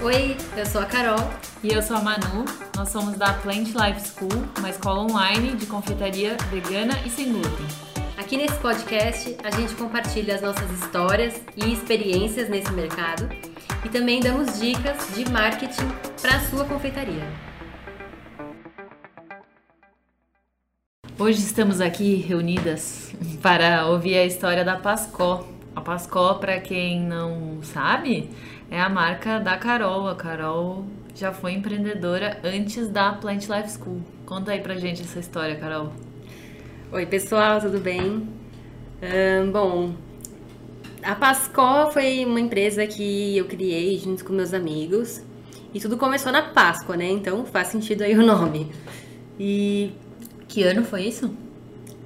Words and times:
Oi, 0.00 0.36
eu 0.56 0.64
sou 0.64 0.80
a 0.80 0.84
Carol. 0.84 1.18
E 1.60 1.72
eu 1.72 1.82
sou 1.82 1.96
a 1.96 2.00
Manu. 2.00 2.44
Nós 2.76 2.88
somos 2.90 3.16
da 3.16 3.32
Plant 3.32 3.70
Life 3.70 4.12
School, 4.12 4.30
uma 4.56 4.70
escola 4.70 5.00
online 5.00 5.56
de 5.56 5.66
confeitaria 5.66 6.36
vegana 6.52 6.96
e 7.04 7.10
sem 7.10 7.32
glúten. 7.32 7.66
Aqui 8.16 8.36
nesse 8.36 8.54
podcast 8.58 9.36
a 9.42 9.50
gente 9.50 9.74
compartilha 9.74 10.36
as 10.36 10.40
nossas 10.40 10.70
histórias 10.70 11.42
e 11.56 11.72
experiências 11.72 12.48
nesse 12.48 12.70
mercado 12.70 13.28
e 13.84 13.88
também 13.88 14.20
damos 14.20 14.60
dicas 14.60 15.12
de 15.16 15.28
marketing 15.32 15.88
para 16.22 16.36
a 16.36 16.40
sua 16.42 16.64
confeitaria. 16.64 17.26
Hoje 21.18 21.40
estamos 21.40 21.80
aqui 21.80 22.14
reunidas 22.14 23.12
para 23.42 23.86
ouvir 23.86 24.16
a 24.16 24.24
história 24.24 24.64
da 24.64 24.76
Pascó. 24.76 25.44
A 25.74 25.80
Pascó, 25.80 26.34
para 26.34 26.60
quem 26.60 27.00
não 27.00 27.60
sabe, 27.62 28.30
é 28.70 28.80
a 28.80 28.88
marca 28.88 29.38
da 29.38 29.56
Carol. 29.56 30.08
A 30.08 30.14
Carol 30.14 30.84
já 31.14 31.32
foi 31.32 31.52
empreendedora 31.52 32.38
antes 32.44 32.88
da 32.88 33.12
Plant 33.12 33.48
Life 33.48 33.78
School. 33.78 34.00
Conta 34.26 34.52
aí 34.52 34.60
pra 34.60 34.76
gente 34.76 35.02
essa 35.02 35.18
história, 35.18 35.56
Carol. 35.56 35.92
Oi, 36.92 37.06
pessoal, 37.06 37.60
tudo 37.60 37.78
bem? 37.78 38.28
bom, 39.52 39.94
a 41.02 41.14
Pascó 41.14 41.90
foi 41.92 42.24
uma 42.24 42.40
empresa 42.40 42.86
que 42.86 43.36
eu 43.36 43.44
criei 43.44 43.96
junto 43.98 44.24
com 44.24 44.32
meus 44.32 44.52
amigos. 44.52 45.22
E 45.72 45.80
tudo 45.80 45.96
começou 45.96 46.32
na 46.32 46.42
Páscoa, 46.42 46.96
né? 46.96 47.10
Então 47.10 47.44
faz 47.44 47.68
sentido 47.68 48.02
aí 48.02 48.16
o 48.16 48.24
nome. 48.24 48.70
E. 49.38 49.92
Que 50.48 50.62
ano 50.62 50.82
foi 50.82 51.02
isso? 51.02 51.30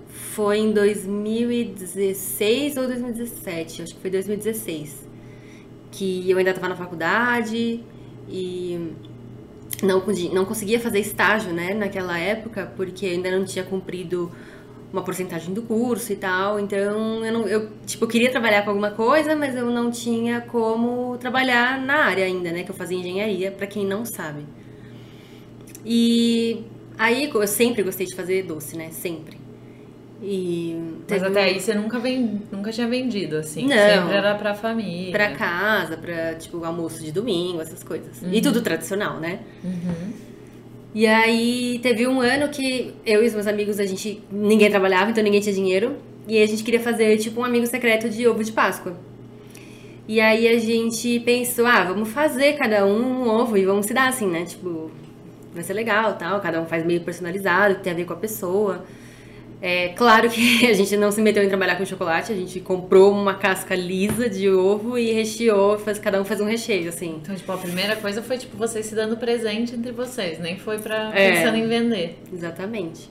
Foi 0.09 0.59
em 0.59 0.73
2016 0.73 2.77
ou 2.77 2.89
2017? 2.89 3.83
Acho 3.83 3.95
que 3.95 4.01
foi 4.01 4.11
2016 4.11 5.12
que 5.93 6.29
eu 6.29 6.39
ainda 6.39 6.51
estava 6.51 6.69
na 6.69 6.75
faculdade 6.75 7.81
e 8.29 8.93
não, 9.83 10.03
não 10.33 10.45
conseguia 10.45 10.81
fazer 10.81 10.99
estágio, 10.99 11.53
né, 11.53 11.75
naquela 11.75 12.19
época, 12.19 12.73
porque 12.77 13.07
ainda 13.07 13.31
não 13.31 13.45
tinha 13.45 13.65
cumprido 13.65 14.33
uma 14.93 15.03
porcentagem 15.03 15.55
do 15.55 15.63
curso 15.63 16.13
e 16.13 16.17
tal, 16.17 16.59
então 16.59 16.79
eu, 16.79 17.33
não, 17.33 17.49
eu, 17.49 17.71
tipo, 17.87 18.07
queria 18.07 18.31
trabalhar 18.31 18.63
com 18.63 18.71
alguma 18.71 18.91
coisa, 18.91 19.35
mas 19.35 19.57
eu 19.57 19.71
não 19.71 19.91
tinha 19.91 20.41
como 20.41 21.17
trabalhar 21.19 21.81
na 21.81 22.05
área 22.05 22.25
ainda, 22.25 22.51
né, 22.51 22.63
que 22.63 22.71
eu 22.71 22.75
fazia 22.75 22.99
engenharia, 22.99 23.51
para 23.51 23.67
quem 23.67 23.87
não 23.87 24.05
sabe. 24.05 24.45
E 25.85 26.65
aí 26.99 27.31
eu 27.33 27.47
sempre 27.47 27.83
gostei 27.83 28.07
de 28.07 28.15
fazer 28.15 28.43
doce, 28.45 28.77
né, 28.77 28.91
sempre. 28.91 29.42
E 30.23 30.77
Mas 31.11 31.23
até 31.23 31.43
aí 31.43 31.61
você 31.61 31.75
nunca, 31.75 32.01
nunca 32.53 32.71
tinha 32.71 32.87
vendido, 32.87 33.37
assim? 33.37 33.63
Não. 33.63 33.77
Sempre 33.77 34.15
era 34.15 34.35
pra 34.37 34.55
família. 34.55 35.11
Pra 35.11 35.33
casa, 35.33 35.97
pra, 35.97 36.35
tipo, 36.35 36.65
almoço 36.65 37.03
de 37.03 37.11
domingo, 37.11 37.61
essas 37.61 37.83
coisas. 37.83 38.23
Uhum. 38.23 38.33
E 38.33 38.41
tudo 38.41 38.63
tradicional, 38.63 39.19
né? 39.19 39.41
Uhum. 39.65 40.13
E 40.95 41.07
aí 41.07 41.81
teve 41.83 42.07
um 42.07 42.21
ano 42.21 42.49
que 42.51 42.95
eu 43.05 43.25
e 43.25 43.27
os 43.27 43.35
meus 43.35 43.49
amigos, 43.49 43.81
a 43.81 43.87
gente. 43.87 44.23
Ninguém 44.31 44.71
trabalhava, 44.71 45.11
então 45.11 45.25
ninguém 45.25 45.41
tinha 45.41 45.55
dinheiro. 45.55 45.97
E 46.29 46.41
a 46.41 46.47
gente 46.47 46.63
queria 46.63 46.81
fazer, 46.81 47.17
tipo, 47.19 47.41
um 47.41 47.45
amigo 47.45 47.67
secreto 47.67 48.09
de 48.09 48.27
ovo 48.29 48.45
de 48.45 48.53
Páscoa. 48.53 48.97
E 50.07 50.21
aí 50.21 50.47
a 50.47 50.59
gente 50.59 51.19
pensou, 51.21 51.67
ah, 51.67 51.85
vamos 51.85 52.11
fazer 52.11 52.53
cada 52.55 52.87
um 52.87 53.23
um 53.23 53.29
ovo 53.29 53.57
e 53.57 53.65
vamos 53.65 53.87
se 53.87 53.95
dar 53.95 54.09
assim, 54.09 54.29
né? 54.29 54.45
Tipo, 54.45 54.91
vai 55.53 55.65
ser 55.65 55.73
legal 55.73 56.15
tal. 56.15 56.41
Cada 56.41 56.61
um 56.61 56.67
faz 56.67 56.85
meio 56.85 57.01
personalizado, 57.01 57.77
que 57.77 57.83
tem 57.83 57.93
a 57.93 57.97
ver 57.97 58.05
com 58.05 58.13
a 58.13 58.17
pessoa. 58.17 58.85
É 59.65 59.91
claro 59.91 60.29
que 60.29 60.67
a 60.67 60.73
gente 60.73 60.97
não 60.97 61.13
se 61.13 61.23
meteu 61.23 61.41
em 61.41 61.49
trabalhar 61.49 61.77
com 61.77 61.87
chocolate, 61.87 62.33
a 62.33 62.35
gente 62.35 62.59
comprou 62.59 63.13
uma 63.13 63.35
casca 63.35 63.77
lisa 63.77 64.29
de 64.29 64.51
ovo 64.51 64.99
e 64.99 65.13
recheou, 65.13 65.79
faz, 65.79 66.01
cada 66.01 66.21
um 66.21 66.25
faz 66.25 66.41
um 66.41 66.47
recheio, 66.47 66.89
assim. 66.89 67.21
Então, 67.23 67.33
tipo, 67.33 67.53
a 67.53 67.57
primeira 67.57 67.95
coisa 67.95 68.21
foi, 68.21 68.39
tipo, 68.39 68.57
vocês 68.57 68.87
se 68.87 68.97
dando 68.97 69.17
presente 69.17 69.77
entre 69.77 69.93
vocês, 69.93 70.41
nem 70.41 70.59
foi 70.59 70.81
pra 70.81 71.13
é, 71.15 71.31
pensando 71.31 71.57
em 71.57 71.69
vender. 71.69 72.19
Exatamente. 72.33 73.09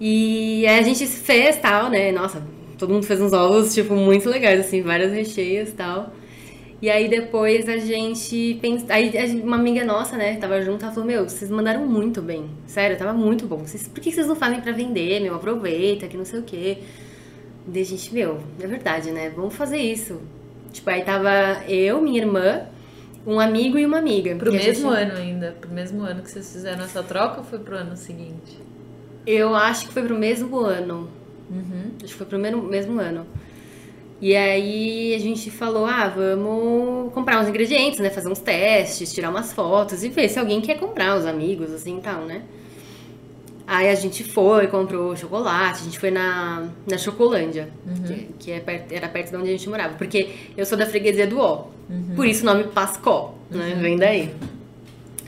E 0.00 0.66
a 0.66 0.80
gente 0.80 1.06
fez 1.06 1.58
tal, 1.58 1.90
né? 1.90 2.10
Nossa, 2.10 2.42
todo 2.78 2.90
mundo 2.90 3.04
fez 3.04 3.20
uns 3.20 3.34
ovos, 3.34 3.74
tipo, 3.74 3.94
muito 3.94 4.26
legais, 4.26 4.60
assim, 4.60 4.80
vários 4.80 5.12
recheios 5.12 5.68
e 5.68 5.72
tal. 5.72 6.14
E 6.82 6.88
aí 6.88 7.08
depois 7.08 7.68
a 7.68 7.76
gente 7.76 8.58
pensa. 8.60 8.86
Aí 8.88 9.12
uma 9.42 9.56
amiga 9.56 9.84
nossa, 9.84 10.16
né, 10.16 10.36
tava 10.36 10.62
junto, 10.62 10.84
ela 10.84 10.92
falou: 10.92 11.06
Meu, 11.06 11.28
vocês 11.28 11.50
mandaram 11.50 11.86
muito 11.86 12.22
bem. 12.22 12.48
Sério, 12.66 12.96
tava 12.96 13.12
muito 13.12 13.46
bom. 13.46 13.58
Vocês, 13.58 13.86
por 13.86 14.00
que 14.00 14.10
vocês 14.10 14.26
não 14.26 14.36
fazem 14.36 14.60
pra 14.60 14.72
vender, 14.72 15.20
meu? 15.20 15.34
Aproveita, 15.34 16.08
que 16.08 16.16
não 16.16 16.24
sei 16.24 16.40
o 16.40 16.42
quê. 16.42 16.78
Daí 17.66 17.82
a 17.82 17.86
gente, 17.86 18.14
meu, 18.14 18.40
é 18.58 18.66
verdade, 18.66 19.10
né? 19.10 19.30
Vamos 19.30 19.54
fazer 19.54 19.76
isso. 19.76 20.20
Tipo, 20.72 20.88
aí 20.88 21.02
tava 21.02 21.64
eu, 21.68 22.00
minha 22.00 22.18
irmã, 22.18 22.62
um 23.26 23.38
amigo 23.38 23.78
e 23.78 23.84
uma 23.84 23.98
amiga. 23.98 24.34
Pro 24.36 24.50
mesmo 24.50 24.90
gente... 24.90 25.02
ano 25.02 25.18
ainda. 25.18 25.56
Pro 25.60 25.70
mesmo 25.70 26.02
ano 26.02 26.22
que 26.22 26.30
vocês 26.30 26.50
fizeram 26.50 26.82
essa 26.82 27.02
troca 27.02 27.38
ou 27.38 27.44
foi 27.44 27.58
pro 27.58 27.76
ano 27.76 27.94
seguinte? 27.96 28.58
Eu 29.26 29.54
acho 29.54 29.86
que 29.86 29.92
foi 29.92 30.02
pro 30.02 30.18
mesmo 30.18 30.60
ano. 30.60 31.10
Uhum. 31.50 31.90
Acho 32.02 32.12
que 32.12 32.14
foi 32.14 32.26
pro 32.26 32.38
mesmo, 32.38 32.62
mesmo 32.62 32.98
ano. 32.98 33.26
E 34.20 34.36
aí 34.36 35.14
a 35.14 35.18
gente 35.18 35.50
falou, 35.50 35.86
ah, 35.86 36.06
vamos 36.08 37.10
comprar 37.14 37.40
uns 37.40 37.48
ingredientes, 37.48 38.00
né? 38.00 38.10
Fazer 38.10 38.28
uns 38.28 38.38
testes, 38.38 39.12
tirar 39.14 39.30
umas 39.30 39.52
fotos 39.52 40.04
e 40.04 40.10
ver 40.10 40.28
se 40.28 40.38
alguém 40.38 40.60
quer 40.60 40.78
comprar, 40.78 41.16
os 41.16 41.24
amigos, 41.24 41.72
assim 41.72 41.96
e 41.96 42.00
tal, 42.02 42.22
né? 42.22 42.42
Aí 43.66 43.88
a 43.88 43.94
gente 43.94 44.22
foi, 44.24 44.66
comprou 44.66 45.16
chocolate, 45.16 45.80
a 45.80 45.84
gente 45.84 45.98
foi 45.98 46.10
na, 46.10 46.68
na 46.86 46.98
Chocolândia, 46.98 47.70
uhum. 47.86 48.02
que, 48.02 48.14
que 48.38 48.50
é 48.50 48.60
perto, 48.60 48.92
era 48.92 49.08
perto 49.08 49.30
de 49.30 49.36
onde 49.36 49.48
a 49.48 49.52
gente 49.52 49.68
morava. 49.70 49.94
Porque 49.94 50.28
eu 50.56 50.66
sou 50.66 50.76
da 50.76 50.84
freguesia 50.84 51.26
do 51.26 51.38
Ó, 51.38 51.68
uhum. 51.88 52.14
por 52.14 52.26
isso 52.26 52.42
o 52.42 52.46
nome 52.46 52.64
Pascó, 52.64 53.34
né? 53.48 53.74
Uhum. 53.74 53.80
Vem 53.80 53.96
daí. 53.96 54.34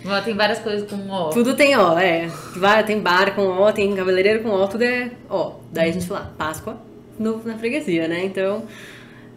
Ó, 0.05 0.21
tem 0.21 0.35
várias 0.35 0.59
coisas 0.59 0.91
com 0.91 1.09
Ó. 1.09 1.31
Tudo 1.31 1.55
tem 1.55 1.77
Ó, 1.77 1.97
é. 1.97 2.29
Tem 2.85 3.01
bar 3.01 3.35
com 3.35 3.47
Ó, 3.47 3.73
tem 3.73 3.95
cabeleireiro 3.95 4.43
com 4.43 4.51
Ó, 4.51 4.67
tudo 4.67 4.83
é 4.83 5.13
Ó. 5.31 5.53
Daí 5.73 5.89
a 5.89 5.93
gente 5.93 6.07
falou, 6.07 6.25
ah, 6.25 6.31
Páscoa 6.37 6.92
no, 7.23 7.43
na 7.45 7.57
freguesia, 7.57 8.09
né? 8.09 8.25
Então, 8.25 8.65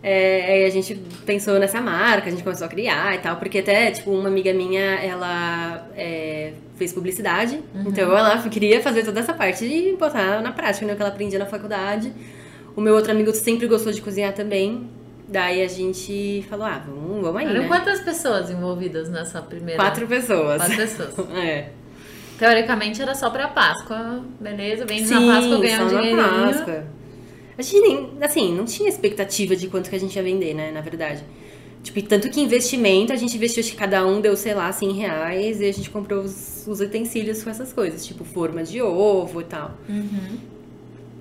é, 0.07 0.53
aí 0.53 0.65
a 0.65 0.69
gente 0.69 0.95
pensou 1.25 1.57
nessa 1.57 1.81
marca, 1.81 2.27
a 2.27 2.31
gente 2.31 2.43
começou 2.43 2.65
a 2.65 2.69
criar 2.69 3.15
e 3.15 3.17
tal, 3.17 3.37
porque 3.37 3.59
até, 3.59 3.89
tipo, 3.89 4.11
uma 4.11 4.27
amiga 4.27 4.53
minha, 4.53 4.95
ela 5.03 5.87
é, 5.95 6.53
fez 6.75 6.93
publicidade, 6.93 7.59
uhum. 7.73 7.85
então 7.87 8.15
ela 8.15 8.37
queria 8.49 8.81
fazer 8.81 9.03
toda 9.03 9.19
essa 9.19 9.33
parte 9.33 9.65
e 9.65 9.95
botar 9.97 10.41
na 10.41 10.51
prática, 10.51 10.85
né, 10.85 10.93
o 10.93 10.95
que 10.95 11.01
ela 11.01 11.11
aprendia 11.11 11.39
na 11.39 11.47
faculdade. 11.47 12.13
O 12.75 12.81
meu 12.81 12.93
outro 12.93 13.11
amigo 13.11 13.33
sempre 13.33 13.67
gostou 13.67 13.91
de 13.91 13.99
cozinhar 13.99 14.33
também, 14.33 14.87
daí 15.27 15.63
a 15.63 15.67
gente 15.67 16.45
falou, 16.49 16.67
ah, 16.67 16.83
vamos, 16.85 17.21
vamos 17.23 17.41
aí, 17.41 17.47
né? 17.47 17.67
quantas 17.67 18.01
pessoas 18.01 18.51
envolvidas 18.51 19.09
nessa 19.09 19.41
primeira? 19.41 19.81
Quatro 19.81 20.05
pessoas. 20.05 20.57
Quatro 20.57 20.75
pessoas. 20.75 21.15
é. 21.35 21.69
Teoricamente 22.37 23.01
era 23.01 23.15
só 23.15 23.29
pra 23.29 23.47
Páscoa, 23.47 24.23
beleza? 24.39 24.85
Vem 24.85 25.03
na 25.05 25.33
Páscoa, 25.33 25.59
ganhar 25.59 25.83
um 25.83 25.87
dinheirinho. 25.87 26.17
Páscoa. 26.17 26.94
A 27.57 27.61
gente 27.61 27.79
nem, 27.79 28.09
assim, 28.21 28.53
não 28.53 28.65
tinha 28.65 28.89
expectativa 28.89 29.55
de 29.55 29.67
quanto 29.67 29.89
que 29.89 29.95
a 29.95 29.99
gente 29.99 30.15
ia 30.15 30.23
vender, 30.23 30.53
né, 30.53 30.71
na 30.71 30.81
verdade. 30.81 31.23
Tipo, 31.81 32.01
tanto 32.01 32.29
que 32.29 32.41
investimento, 32.41 33.13
a 33.13 33.15
gente 33.15 33.35
investiu, 33.37 33.61
acho 33.61 33.71
que 33.71 33.77
cada 33.77 34.05
um 34.05 34.19
deu, 34.19 34.35
sei 34.35 34.55
lá, 34.55 34.71
100 34.71 34.91
reais 34.93 35.61
e 35.61 35.65
a 35.65 35.71
gente 35.71 35.89
comprou 35.91 36.23
os, 36.23 36.65
os 36.67 36.79
utensílios 36.79 37.43
com 37.43 37.49
essas 37.49 37.71
coisas, 37.71 38.03
tipo 38.03 38.23
forma 38.23 38.63
de 38.63 38.81
ovo 38.81 39.39
e 39.39 39.43
tal. 39.43 39.77
Uhum. 39.87 40.37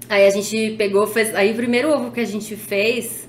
Aí 0.09 0.27
a 0.27 0.31
gente 0.31 0.75
pegou, 0.79 1.07
fez. 1.07 1.35
Aí 1.35 1.53
o 1.53 1.55
primeiro 1.55 1.91
ovo 1.91 2.11
que 2.11 2.21
a 2.21 2.25
gente 2.25 2.57
fez, 2.57 3.29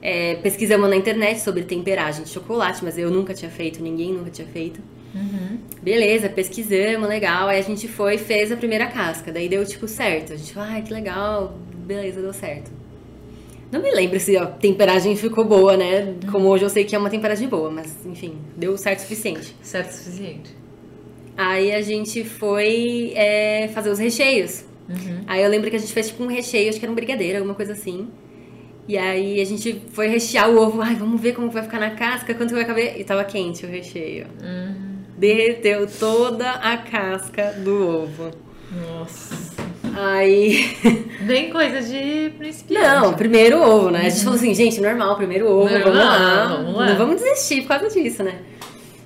é, 0.00 0.36
pesquisamos 0.36 0.88
na 0.88 0.96
internet 0.96 1.40
sobre 1.40 1.62
temperagem 1.62 2.24
de 2.24 2.30
chocolate, 2.30 2.82
mas 2.82 2.96
eu 2.96 3.10
nunca 3.10 3.34
tinha 3.34 3.50
feito, 3.50 3.82
ninguém 3.82 4.12
nunca 4.12 4.30
tinha 4.30 4.48
feito. 4.48 4.80
Uhum. 5.14 5.58
Beleza, 5.82 6.28
pesquisamos, 6.28 7.06
legal. 7.06 7.48
Aí 7.48 7.58
a 7.58 7.62
gente 7.62 7.86
foi 7.86 8.14
e 8.14 8.18
fez 8.18 8.50
a 8.50 8.56
primeira 8.56 8.86
casca. 8.86 9.30
Daí 9.30 9.48
deu, 9.48 9.64
tipo, 9.66 9.86
certo. 9.86 10.32
A 10.32 10.36
gente 10.36 10.54
falou, 10.54 10.70
ai, 10.70 10.82
que 10.82 10.92
legal, 10.92 11.58
beleza, 11.94 12.20
deu 12.20 12.32
certo. 12.32 12.70
Não 13.70 13.80
me 13.80 13.90
lembro 13.90 14.20
se 14.20 14.36
a 14.36 14.46
temperagem 14.46 15.16
ficou 15.16 15.44
boa, 15.44 15.76
né? 15.76 16.14
Como 16.30 16.46
hoje 16.48 16.64
eu 16.64 16.68
sei 16.68 16.84
que 16.84 16.94
é 16.94 16.98
uma 16.98 17.08
temperagem 17.08 17.48
boa, 17.48 17.70
mas 17.70 18.04
enfim, 18.04 18.36
deu 18.56 18.76
certo 18.76 18.98
o 18.98 19.02
suficiente. 19.02 19.56
Certo 19.62 19.90
o 19.90 19.94
suficiente. 19.94 20.54
Aí 21.36 21.72
a 21.72 21.80
gente 21.80 22.22
foi 22.22 23.12
é, 23.14 23.68
fazer 23.68 23.90
os 23.90 23.98
recheios. 23.98 24.64
Uhum. 24.88 25.22
Aí 25.26 25.42
eu 25.42 25.48
lembro 25.48 25.70
que 25.70 25.76
a 25.76 25.78
gente 25.78 25.92
fez 25.92 26.08
tipo 26.08 26.22
um 26.22 26.26
recheio, 26.26 26.68
acho 26.68 26.78
que 26.78 26.84
era 26.84 26.92
um 26.92 26.94
brigadeiro, 26.94 27.38
alguma 27.38 27.54
coisa 27.54 27.72
assim. 27.72 28.08
E 28.86 28.98
aí 28.98 29.40
a 29.40 29.44
gente 29.44 29.80
foi 29.92 30.08
rechear 30.08 30.50
o 30.50 30.58
ovo. 30.58 30.82
Ai, 30.82 30.94
vamos 30.94 31.18
ver 31.20 31.32
como 31.32 31.48
vai 31.50 31.62
ficar 31.62 31.80
na 31.80 31.92
casca, 31.92 32.34
quanto 32.34 32.52
vai 32.52 32.66
caber. 32.66 33.00
E 33.00 33.04
tava 33.04 33.24
quente 33.24 33.64
o 33.64 33.68
recheio. 33.68 34.26
Uhum. 34.42 34.98
Derreteu 35.16 35.86
toda 35.86 36.50
a 36.50 36.76
casca 36.76 37.52
do 37.52 38.02
ovo. 38.02 38.30
Nossa. 38.70 39.41
Aí. 39.94 40.76
Bem 41.22 41.50
coisa 41.50 41.80
de 41.80 42.30
principiante. 42.38 42.86
Não, 42.86 43.14
primeiro 43.14 43.60
ovo, 43.62 43.90
né? 43.90 44.06
A 44.06 44.08
gente 44.08 44.24
falou 44.24 44.38
assim, 44.38 44.54
gente, 44.54 44.80
normal, 44.80 45.16
primeiro 45.16 45.46
ovo, 45.46 45.70
normal, 45.70 45.82
vamos, 45.82 45.98
lá. 45.98 46.46
vamos 46.56 46.74
lá. 46.76 46.86
Não 46.86 46.96
vamos 46.96 47.22
desistir 47.22 47.62
por 47.62 47.68
causa 47.68 47.88
disso, 47.88 48.22
né? 48.22 48.40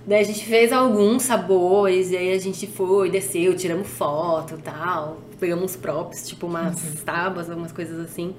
Daí 0.06 0.20
a 0.20 0.24
gente 0.24 0.44
fez 0.44 0.72
alguns 0.72 1.24
sabores, 1.24 2.12
e 2.12 2.16
aí 2.16 2.32
a 2.32 2.38
gente 2.38 2.66
foi, 2.66 3.10
desceu, 3.10 3.54
tiramos 3.54 3.88
foto 3.88 4.54
e 4.54 4.62
tal. 4.62 5.18
Pegamos 5.40 5.64
uns 5.64 5.76
props, 5.76 6.28
tipo 6.28 6.46
umas 6.46 6.82
uhum. 6.82 7.04
tábuas, 7.04 7.50
algumas 7.50 7.72
coisas 7.72 7.98
assim. 8.00 8.34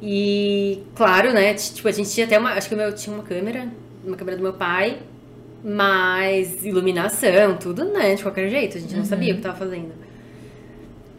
E, 0.00 0.82
claro, 0.94 1.32
né? 1.32 1.54
Tipo, 1.54 1.88
a 1.88 1.92
gente 1.92 2.10
tinha 2.10 2.26
até 2.26 2.38
uma. 2.38 2.52
Acho 2.52 2.68
que 2.68 2.74
o 2.74 2.78
meu 2.78 2.94
tinha 2.94 3.14
uma 3.14 3.22
câmera 3.22 3.68
uma 4.06 4.16
câmera 4.16 4.36
do 4.36 4.42
meu 4.42 4.52
pai, 4.52 4.98
mais 5.64 6.64
iluminação, 6.64 7.56
tudo, 7.56 7.84
né? 7.84 8.14
De 8.14 8.22
qualquer 8.22 8.48
jeito, 8.48 8.78
a 8.78 8.80
gente 8.80 8.94
não 8.96 9.04
sabia 9.04 9.32
o 9.32 9.36
que 9.36 9.42
tava 9.42 9.56
fazendo. 9.56 10.05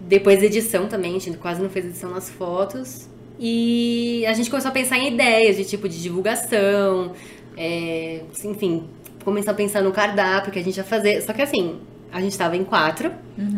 Depois 0.08 0.42
edição 0.42 0.88
também, 0.88 1.16
a 1.16 1.20
gente 1.20 1.38
quase 1.38 1.62
não 1.62 1.70
fez 1.70 1.86
edição 1.86 2.10
nas 2.12 2.30
fotos. 2.30 3.10
E 3.40 4.26
a 4.26 4.34
gente 4.34 4.50
começou 4.50 4.70
a 4.70 4.74
pensar 4.74 4.98
em 4.98 5.14
ideias 5.14 5.58
de 5.58 5.66
tipo 5.66 5.88
de 5.88 6.02
divulgação, 6.02 7.12
é, 7.56 8.22
enfim, 8.44 8.86
começar 9.24 9.52
a 9.52 9.54
pensar 9.54 9.82
no 9.84 9.92
cardápio 9.92 10.52
que 10.52 10.58
a 10.60 10.64
gente 10.64 10.78
ia 10.78 10.84
fazer. 10.84 11.22
Só 11.22 11.34
que 11.34 11.42
assim, 11.42 11.76
a 12.12 12.22
gente 12.22 12.38
tava 12.38 12.56
em 12.56 12.64
quatro, 12.64 13.12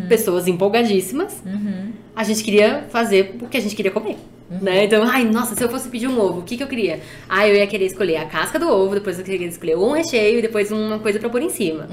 pessoas 0.10 0.48
empolgadíssimas. 0.48 1.42
A 2.16 2.24
gente 2.24 2.44
queria 2.44 2.86
fazer 2.90 3.38
o 3.42 3.48
que 3.48 3.56
a 3.56 3.62
gente 3.62 3.76
queria 3.76 3.92
comer. 3.92 4.18
Né? 4.50 4.86
Então, 4.86 5.04
ai, 5.04 5.24
nossa, 5.26 5.56
se 5.56 5.64
eu 5.64 5.70
fosse 5.70 5.88
pedir 5.90 6.08
um 6.08 6.20
ovo, 6.20 6.40
o 6.40 6.44
que, 6.44 6.58
que 6.58 6.64
eu 6.64 6.68
queria? 6.68 7.00
Ah, 7.30 7.48
eu 7.48 7.56
ia 7.56 7.68
querer 7.68 7.86
escolher 7.86 8.18
a 8.18 8.26
casca 8.26 8.58
do 8.58 8.68
ovo, 8.68 8.96
depois 8.96 9.20
eu 9.20 9.24
queria 9.24 9.48
escolher 9.48 9.78
um 9.78 9.92
recheio 9.92 10.40
e 10.40 10.42
depois 10.42 10.72
uma 10.72 10.98
coisa 10.98 11.20
pra 11.20 11.30
pôr 11.30 11.42
em 11.44 11.50
cima. 11.50 11.88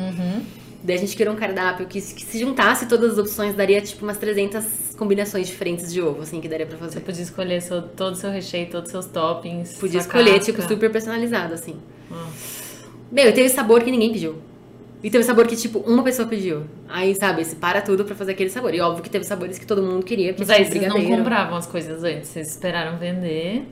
Daí 0.82 0.96
a 0.96 0.98
gente 0.98 1.16
criou 1.16 1.34
um 1.34 1.36
cardápio 1.36 1.86
que, 1.86 2.00
que 2.00 2.24
se 2.24 2.38
juntasse 2.38 2.86
todas 2.86 3.12
as 3.12 3.18
opções, 3.18 3.54
daria 3.54 3.80
tipo 3.80 4.04
umas 4.04 4.16
300 4.18 4.94
combinações 4.96 5.46
diferentes 5.48 5.92
de 5.92 6.00
ovo, 6.00 6.22
assim, 6.22 6.40
que 6.40 6.48
daria 6.48 6.66
pra 6.66 6.78
fazer. 6.78 6.94
Você 6.94 7.00
podia 7.00 7.22
escolher 7.22 7.60
seu- 7.60 7.82
todo 7.82 8.12
o 8.12 8.16
seu 8.16 8.30
recheio, 8.30 8.68
todos 8.70 8.86
os 8.88 8.92
seus 8.92 9.06
toppings. 9.06 9.76
Podia 9.78 10.00
escolher, 10.00 10.34
casca. 10.38 10.44
tipo, 10.52 10.62
super 10.62 10.90
personalizado, 10.90 11.54
assim. 11.54 11.76
Ah. 12.10 12.28
Meu, 13.10 13.28
e 13.28 13.32
teve 13.32 13.48
sabor 13.48 13.82
que 13.82 13.90
ninguém 13.90 14.12
pediu. 14.12 14.36
E 15.02 15.10
teve 15.10 15.22
sabor 15.24 15.46
que, 15.46 15.54
tipo, 15.54 15.78
uma 15.80 16.02
pessoa 16.02 16.26
pediu. 16.26 16.64
Aí, 16.88 17.14
sabe, 17.14 17.44
se 17.44 17.56
para 17.56 17.80
tudo 17.82 18.04
pra 18.04 18.14
fazer 18.16 18.32
aquele 18.32 18.50
sabor. 18.50 18.74
E 18.74 18.80
óbvio 18.80 19.02
que 19.02 19.10
teve 19.10 19.24
sabores 19.24 19.58
que 19.58 19.66
todo 19.66 19.82
mundo 19.82 20.04
queria, 20.04 20.34
Mas 20.36 20.48
aí 20.50 20.64
tipo, 20.64 20.78
vocês 20.78 20.88
não 20.88 21.04
compravam 21.18 21.56
as 21.56 21.66
coisas 21.66 22.02
antes, 22.02 22.30
vocês 22.30 22.48
esperaram 22.50 22.96
vender. 22.98 23.64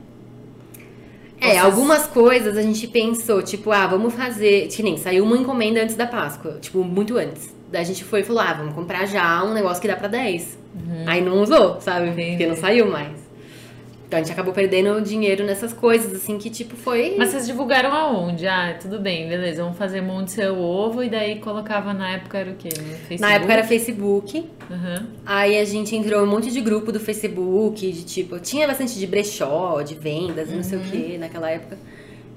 É, 1.44 1.58
algumas 1.58 2.06
coisas 2.06 2.56
a 2.56 2.62
gente 2.62 2.86
pensou, 2.86 3.42
tipo, 3.42 3.70
ah, 3.70 3.86
vamos 3.86 4.14
fazer. 4.14 4.68
Que 4.68 4.82
nem 4.82 4.96
saiu 4.96 5.24
uma 5.24 5.36
encomenda 5.36 5.82
antes 5.82 5.94
da 5.94 6.06
Páscoa, 6.06 6.58
tipo, 6.60 6.82
muito 6.82 7.16
antes. 7.16 7.54
Daí 7.70 7.82
a 7.82 7.84
gente 7.84 8.04
foi 8.04 8.20
e 8.20 8.24
falou, 8.24 8.42
ah, 8.42 8.52
vamos 8.52 8.74
comprar 8.74 9.06
já 9.06 9.42
um 9.44 9.52
negócio 9.52 9.80
que 9.80 9.88
dá 9.88 9.96
pra 9.96 10.08
10. 10.08 10.58
Aí 11.06 11.20
não 11.20 11.40
usou, 11.42 11.80
sabe? 11.80 12.08
Porque 12.08 12.22
Entendi. 12.22 12.46
não 12.46 12.56
saiu 12.56 12.90
mais. 12.90 13.23
Então 14.14 14.20
a 14.20 14.24
gente 14.24 14.32
acabou 14.32 14.54
perdendo 14.54 15.00
dinheiro 15.00 15.44
nessas 15.44 15.72
coisas, 15.72 16.14
assim, 16.14 16.38
que 16.38 16.48
tipo 16.48 16.76
foi. 16.76 17.16
Mas 17.18 17.30
vocês 17.30 17.48
divulgaram 17.48 17.92
aonde? 17.92 18.46
Ah, 18.46 18.78
tudo 18.80 19.00
bem, 19.00 19.28
beleza, 19.28 19.64
vamos 19.64 19.76
fazer 19.76 20.02
monte 20.02 20.30
seu 20.30 20.56
ovo 20.56 21.02
e 21.02 21.08
daí 21.08 21.40
colocava 21.40 21.92
na 21.92 22.12
época 22.12 22.38
era 22.38 22.52
o 22.52 22.54
quê? 22.54 22.68
Na 23.18 23.34
época 23.34 23.52
era 23.52 23.64
Facebook. 23.64 24.48
Aham. 24.70 25.06
Aí 25.26 25.58
a 25.58 25.64
gente 25.64 25.96
entrou 25.96 26.20
em 26.20 26.28
um 26.28 26.30
monte 26.30 26.52
de 26.52 26.60
grupo 26.60 26.92
do 26.92 27.00
Facebook, 27.00 27.90
de 27.90 28.04
tipo, 28.04 28.38
tinha 28.38 28.68
bastante 28.68 28.96
de 28.96 29.04
brechó, 29.04 29.82
de 29.82 29.96
vendas, 29.96 30.48
e 30.48 30.54
não 30.54 30.62
sei 30.62 30.78
o 30.78 30.82
que 30.82 31.18
naquela 31.18 31.50
época. 31.50 31.76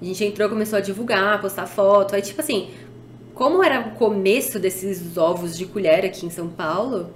A 0.01 0.03
gente 0.03 0.25
entrou, 0.25 0.49
começou 0.49 0.77
a 0.77 0.81
divulgar, 0.81 1.39
postar 1.39 1.67
foto. 1.67 2.15
Aí, 2.15 2.23
tipo 2.23 2.41
assim, 2.41 2.71
como 3.35 3.63
era 3.63 3.81
o 3.81 3.91
começo 3.91 4.57
desses 4.57 5.15
ovos 5.15 5.55
de 5.55 5.67
colher 5.67 6.05
aqui 6.05 6.25
em 6.25 6.31
São 6.31 6.47
Paulo, 6.47 7.11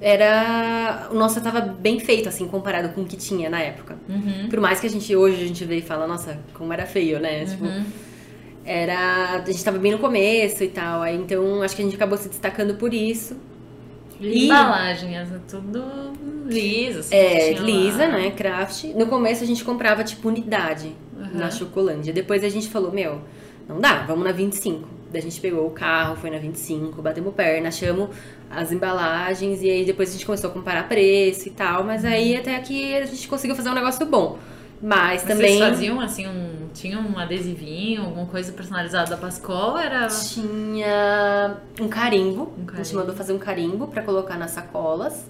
era. 0.00 1.08
O 1.10 1.14
nosso 1.14 1.40
tava 1.40 1.60
bem 1.60 1.98
feito, 2.00 2.28
assim, 2.28 2.46
comparado 2.48 2.90
com 2.90 3.02
o 3.02 3.04
que 3.04 3.16
tinha 3.16 3.48
na 3.50 3.60
época. 3.60 3.96
Por 4.50 4.60
mais 4.60 4.80
que 4.80 4.86
a 4.86 4.90
gente 4.90 5.14
hoje 5.14 5.42
a 5.42 5.46
gente 5.46 5.64
vê 5.64 5.76
e 5.78 5.82
fala, 5.82 6.06
nossa, 6.06 6.38
como 6.54 6.72
era 6.72 6.86
feio, 6.86 7.18
né? 7.20 7.44
Tipo, 7.44 7.64
era. 8.64 9.42
A 9.44 9.50
gente 9.50 9.64
tava 9.64 9.78
bem 9.78 9.92
no 9.92 9.98
começo 9.98 10.62
e 10.64 10.68
tal. 10.68 11.02
Aí 11.02 11.16
então 11.16 11.62
acho 11.62 11.74
que 11.76 11.82
a 11.82 11.84
gente 11.84 11.96
acabou 11.96 12.16
se 12.18 12.28
destacando 12.28 12.74
por 12.74 12.92
isso. 12.94 13.36
E 14.20 14.44
embalagem, 14.46 15.16
essa 15.16 15.40
tudo 15.48 15.82
lisa. 16.46 17.00
assim, 17.00 17.14
É, 17.16 17.52
lisa, 17.54 18.06
lá. 18.06 18.12
né? 18.12 18.30
Craft. 18.30 18.84
No 18.94 19.06
começo 19.06 19.42
a 19.42 19.46
gente 19.46 19.64
comprava, 19.64 20.04
tipo, 20.04 20.28
unidade 20.28 20.92
Uhum. 21.16 21.30
na 21.38 21.50
Chocolândia. 21.50 22.12
Depois 22.12 22.42
a 22.44 22.48
gente 22.48 22.68
falou, 22.68 22.92
meu, 22.92 23.20
não 23.68 23.80
dá, 23.80 24.04
vamos 24.04 24.24
na 24.24 24.32
25. 24.32 24.88
Daí 25.10 25.20
a 25.20 25.22
gente 25.22 25.40
pegou 25.40 25.66
o 25.66 25.70
carro, 25.70 26.16
foi 26.16 26.28
na 26.30 26.38
25, 26.38 27.00
batemos 27.02 27.32
perna, 27.34 27.68
achamos 27.68 28.08
as 28.56 28.72
embalagens 28.72 29.62
e 29.62 29.70
aí 29.70 29.84
depois 29.84 30.10
a 30.10 30.12
gente 30.12 30.24
começou 30.26 30.50
a 30.50 30.52
comparar 30.52 30.88
preço 30.88 31.48
e 31.48 31.50
tal. 31.52 31.84
Mas 31.84 32.04
aí 32.04 32.36
até 32.36 32.58
que 32.60 32.94
a 32.96 33.04
gente 33.06 33.26
conseguiu 33.28 33.54
fazer 33.56 33.70
um 33.70 33.74
negócio 33.74 34.04
bom. 34.06 34.38
Mas 34.82 35.22
Vocês 35.22 35.32
também 35.38 35.58
faziam 35.58 36.00
assim 36.00 36.26
um. 36.26 36.64
Tinha 36.74 36.98
um 36.98 37.16
adesivinho, 37.18 38.02
alguma 38.02 38.26
coisa 38.26 38.52
personalizada 38.52 39.10
da 39.10 39.16
Pascoal? 39.16 39.78
Era. 39.78 40.08
tinha 40.08 41.56
um 41.80 41.88
carimbo. 41.88 42.52
Um 42.58 42.62
A 42.64 42.76
gente 42.76 42.76
carimbo. 42.76 42.98
mandou 42.98 43.14
fazer 43.14 43.32
um 43.32 43.38
carimbo 43.38 43.86
pra 43.88 44.02
colocar 44.02 44.36
nas 44.36 44.50
sacolas. 44.50 45.24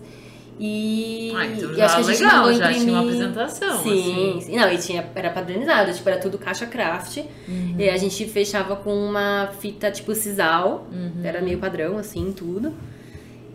E, 0.58 1.32
Ah, 1.36 1.46
então 1.46 1.74
e 1.74 1.82
acho 1.82 1.96
que 1.96 2.00
a 2.00 2.04
gente 2.04 2.22
legal, 2.22 2.36
mandou 2.42 2.54
já 2.54 2.72
tinha 2.72 2.92
uma 2.92 3.02
imprimir- 3.02 3.26
apresentação. 3.26 3.82
Sim, 3.82 4.30
assim. 4.36 4.40
sim. 4.40 4.56
Não, 4.56 4.72
e 4.72 4.78
tinha, 4.78 5.04
era 5.14 5.30
padronizado, 5.30 5.92
tipo, 5.92 6.08
era 6.08 6.18
tudo 6.20 6.38
caixa 6.38 6.64
craft. 6.64 7.18
Uhum. 7.48 7.74
E 7.76 7.88
a 7.90 7.96
gente 7.96 8.24
fechava 8.26 8.76
com 8.76 8.94
uma 8.94 9.48
fita 9.60 9.90
tipo 9.90 10.14
sisal. 10.14 10.86
Uhum. 10.92 11.20
Era 11.24 11.42
meio 11.42 11.58
padrão, 11.58 11.98
assim, 11.98 12.32
tudo. 12.32 12.72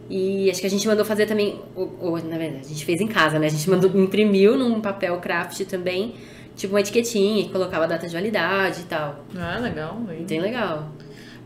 E 0.10 0.50
acho 0.50 0.60
que 0.60 0.68
a 0.68 0.70
gente 0.70 0.88
mandou 0.88 1.06
fazer 1.06 1.26
também. 1.26 1.60
Ou, 1.76 1.96
ou, 2.00 2.24
na 2.24 2.38
verdade, 2.38 2.66
a 2.66 2.70
gente 2.70 2.84
fez 2.84 3.00
em 3.00 3.08
casa, 3.08 3.38
né? 3.38 3.48
A 3.48 3.50
gente 3.50 3.70
mandou, 3.70 3.90
imprimiu 4.02 4.58
num 4.58 4.82
papel 4.82 5.18
craft 5.20 5.62
também, 5.66 6.16
tipo 6.56 6.74
uma 6.74 6.80
etiquetinha 6.80 7.44
que 7.44 7.50
colocava 7.52 7.84
a 7.84 7.88
data 7.88 8.08
de 8.08 8.14
validade 8.14 8.82
e 8.82 8.86
tal. 8.86 9.24
Ah, 9.38 9.60
legal. 9.60 10.02
hein? 10.10 10.26
Bem 10.28 10.42
legal. 10.42 10.90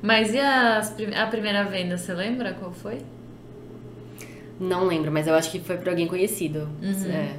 Mas 0.01 0.33
e 0.33 0.39
as 0.39 0.95
a 1.15 1.27
primeira 1.27 1.63
venda, 1.63 1.97
você 1.97 2.13
lembra 2.13 2.53
qual 2.53 2.71
foi? 2.71 2.99
Não 4.59 4.85
lembro, 4.85 5.11
mas 5.11 5.27
eu 5.27 5.33
acho 5.33 5.51
que 5.51 5.59
foi 5.59 5.77
pra 5.77 5.91
alguém 5.91 6.07
conhecido. 6.07 6.69
Uhum. 6.81 7.11
É, 7.11 7.35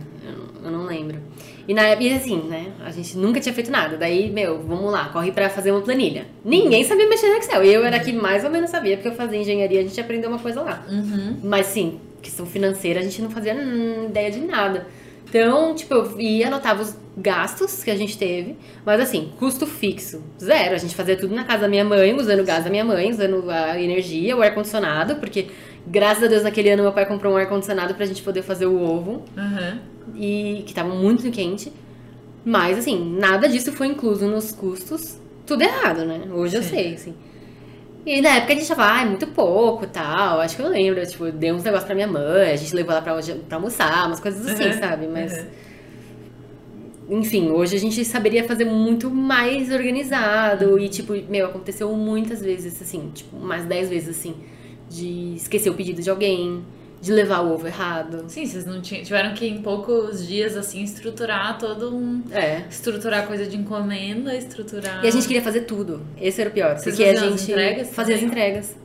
eu, 0.62 0.70
não 0.70 0.84
lembro. 0.86 1.18
E 1.66 1.74
na 1.74 1.82
época, 1.82 2.04
e 2.04 2.12
assim, 2.14 2.42
né? 2.48 2.72
A 2.84 2.90
gente 2.90 3.16
nunca 3.16 3.40
tinha 3.40 3.54
feito 3.54 3.70
nada. 3.70 3.96
Daí, 3.96 4.30
meu, 4.30 4.62
vamos 4.62 4.92
lá, 4.92 5.08
corre 5.08 5.32
pra 5.32 5.48
fazer 5.48 5.70
uma 5.70 5.80
planilha. 5.80 6.26
Ninguém 6.44 6.84
sabia 6.84 7.08
mexer 7.08 7.28
no 7.28 7.36
Excel. 7.36 7.62
Eu 7.62 7.84
era 7.84 7.98
que 7.98 8.12
mais 8.12 8.44
ou 8.44 8.50
menos 8.50 8.70
sabia, 8.70 8.96
porque 8.96 9.08
eu 9.08 9.14
fazia 9.14 9.38
engenharia, 9.38 9.80
a 9.80 9.82
gente 9.82 10.00
aprendeu 10.00 10.28
uma 10.28 10.38
coisa 10.38 10.62
lá. 10.62 10.84
Uhum. 10.90 11.38
Mas 11.42 11.66
sim, 11.66 12.00
questão 12.22 12.46
financeira, 12.46 13.00
a 13.00 13.02
gente 13.02 13.20
não 13.22 13.30
fazia 13.30 13.54
hum, 13.54 14.06
ideia 14.08 14.30
de 14.30 14.40
nada. 14.40 14.86
Então, 15.28 15.74
tipo, 15.74 15.92
eu 15.94 16.20
ia, 16.20 16.46
anotava 16.46 16.82
os 16.82 16.96
gastos 17.16 17.82
que 17.82 17.90
a 17.90 17.96
gente 17.96 18.16
teve, 18.16 18.56
mas 18.84 19.00
assim, 19.00 19.32
custo 19.38 19.66
fixo, 19.66 20.22
zero. 20.40 20.74
A 20.74 20.78
gente 20.78 20.94
fazia 20.94 21.16
tudo 21.16 21.34
na 21.34 21.44
casa 21.44 21.62
da 21.62 21.68
minha 21.68 21.84
mãe, 21.84 22.14
usando 22.14 22.40
o 22.40 22.44
gás 22.44 22.62
da 22.64 22.70
minha 22.70 22.84
mãe, 22.84 23.10
usando 23.10 23.50
a 23.50 23.80
energia, 23.80 24.36
o 24.36 24.42
ar-condicionado, 24.42 25.16
porque 25.16 25.46
graças 25.86 26.22
a 26.22 26.26
Deus 26.28 26.42
naquele 26.42 26.70
ano 26.70 26.82
meu 26.82 26.92
pai 26.92 27.06
comprou 27.06 27.32
um 27.32 27.36
ar-condicionado 27.36 27.94
pra 27.94 28.06
gente 28.06 28.22
poder 28.22 28.42
fazer 28.42 28.66
o 28.66 28.80
ovo, 28.80 29.24
Uhum. 29.36 29.78
E 30.14 30.62
que 30.66 30.74
tava 30.74 30.94
muito 30.94 31.30
quente. 31.30 31.72
Mas 32.44 32.78
assim, 32.78 33.16
nada 33.18 33.48
disso 33.48 33.72
foi 33.72 33.86
incluso 33.88 34.26
nos 34.26 34.52
custos. 34.52 35.18
Tudo 35.46 35.62
errado, 35.62 36.04
né? 36.04 36.22
Hoje 36.32 36.56
eu 36.56 36.62
Sim. 36.62 36.68
sei, 36.70 36.94
assim. 36.94 37.14
E 38.06 38.20
na 38.20 38.36
época 38.36 38.52
a 38.52 38.56
gente 38.56 38.68
tava, 38.68 38.84
ai, 38.84 39.06
muito 39.08 39.26
pouco 39.28 39.86
tal. 39.86 40.40
Acho 40.40 40.56
que 40.56 40.62
eu 40.62 40.68
lembro, 40.68 41.04
tipo, 41.06 41.30
dei 41.32 41.52
uns 41.52 41.62
negócios 41.64 41.86
pra 41.86 41.94
minha 41.94 42.06
mãe, 42.06 42.50
a 42.52 42.56
gente 42.56 42.74
levou 42.74 42.92
ela 42.92 43.00
pra, 43.02 43.14
pra 43.48 43.56
almoçar, 43.56 44.06
umas 44.06 44.20
coisas 44.20 44.46
assim, 44.46 44.72
Uhum, 44.72 44.78
sabe? 44.78 45.06
Mas. 45.06 45.32
uhum. 45.32 45.46
Enfim, 47.18 47.50
hoje 47.50 47.76
a 47.76 47.78
gente 47.78 48.02
saberia 48.04 48.44
fazer 48.44 48.64
muito 48.64 49.10
mais 49.10 49.70
organizado. 49.70 50.78
E, 50.78 50.88
tipo, 50.88 51.12
meu, 51.28 51.46
aconteceu 51.46 51.92
muitas 51.94 52.40
vezes, 52.42 52.80
assim, 52.80 53.10
tipo, 53.14 53.36
mais 53.38 53.64
10 53.66 53.90
vezes, 53.90 54.08
assim, 54.18 54.34
de 54.88 55.34
esquecer 55.36 55.68
o 55.70 55.74
pedido 55.74 56.00
de 56.00 56.08
alguém, 56.08 56.62
de 57.04 57.12
levar 57.12 57.40
o 57.40 57.52
ovo 57.52 57.66
errado. 57.66 58.24
Sim, 58.28 58.46
vocês 58.46 58.64
não 58.64 58.80
tinham, 58.80 59.04
tiveram 59.04 59.34
que 59.34 59.46
em 59.46 59.60
poucos 59.60 60.26
dias 60.26 60.56
assim 60.56 60.82
estruturar 60.82 61.58
todo 61.58 61.94
um 61.94 62.22
É. 62.32 62.62
estruturar 62.70 63.26
coisa 63.26 63.44
de 63.44 63.58
encomenda, 63.58 64.34
estruturar 64.34 65.04
E 65.04 65.08
a 65.08 65.10
gente 65.10 65.26
queria 65.26 65.42
fazer 65.42 65.62
tudo. 65.62 66.00
Esse 66.18 66.40
era 66.40 66.48
o 66.48 66.52
pior. 66.54 66.78
Vocês 66.78 66.96
porque 66.96 67.06
a 67.06 67.12
as 67.12 67.20
gente 67.20 67.42
entregas 67.42 67.94
fazia 67.94 68.14
as 68.14 68.20
também? 68.22 68.34
entregas. 68.34 68.76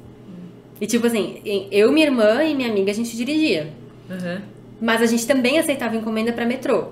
E 0.82 0.86
tipo 0.86 1.08
assim, 1.08 1.42
eu, 1.72 1.94
minha 1.94 2.08
irmã 2.08 2.44
e 2.44 2.54
minha 2.54 2.70
amiga, 2.70 2.92
a 2.92 2.94
gente 2.94 3.16
dirigia. 3.16 3.70
Uhum. 4.10 4.42
Mas 4.82 5.02
a 5.02 5.06
gente 5.06 5.26
também 5.26 5.58
aceitava 5.58 5.96
encomenda 5.96 6.34
pra 6.34 6.46
metrô. 6.46 6.90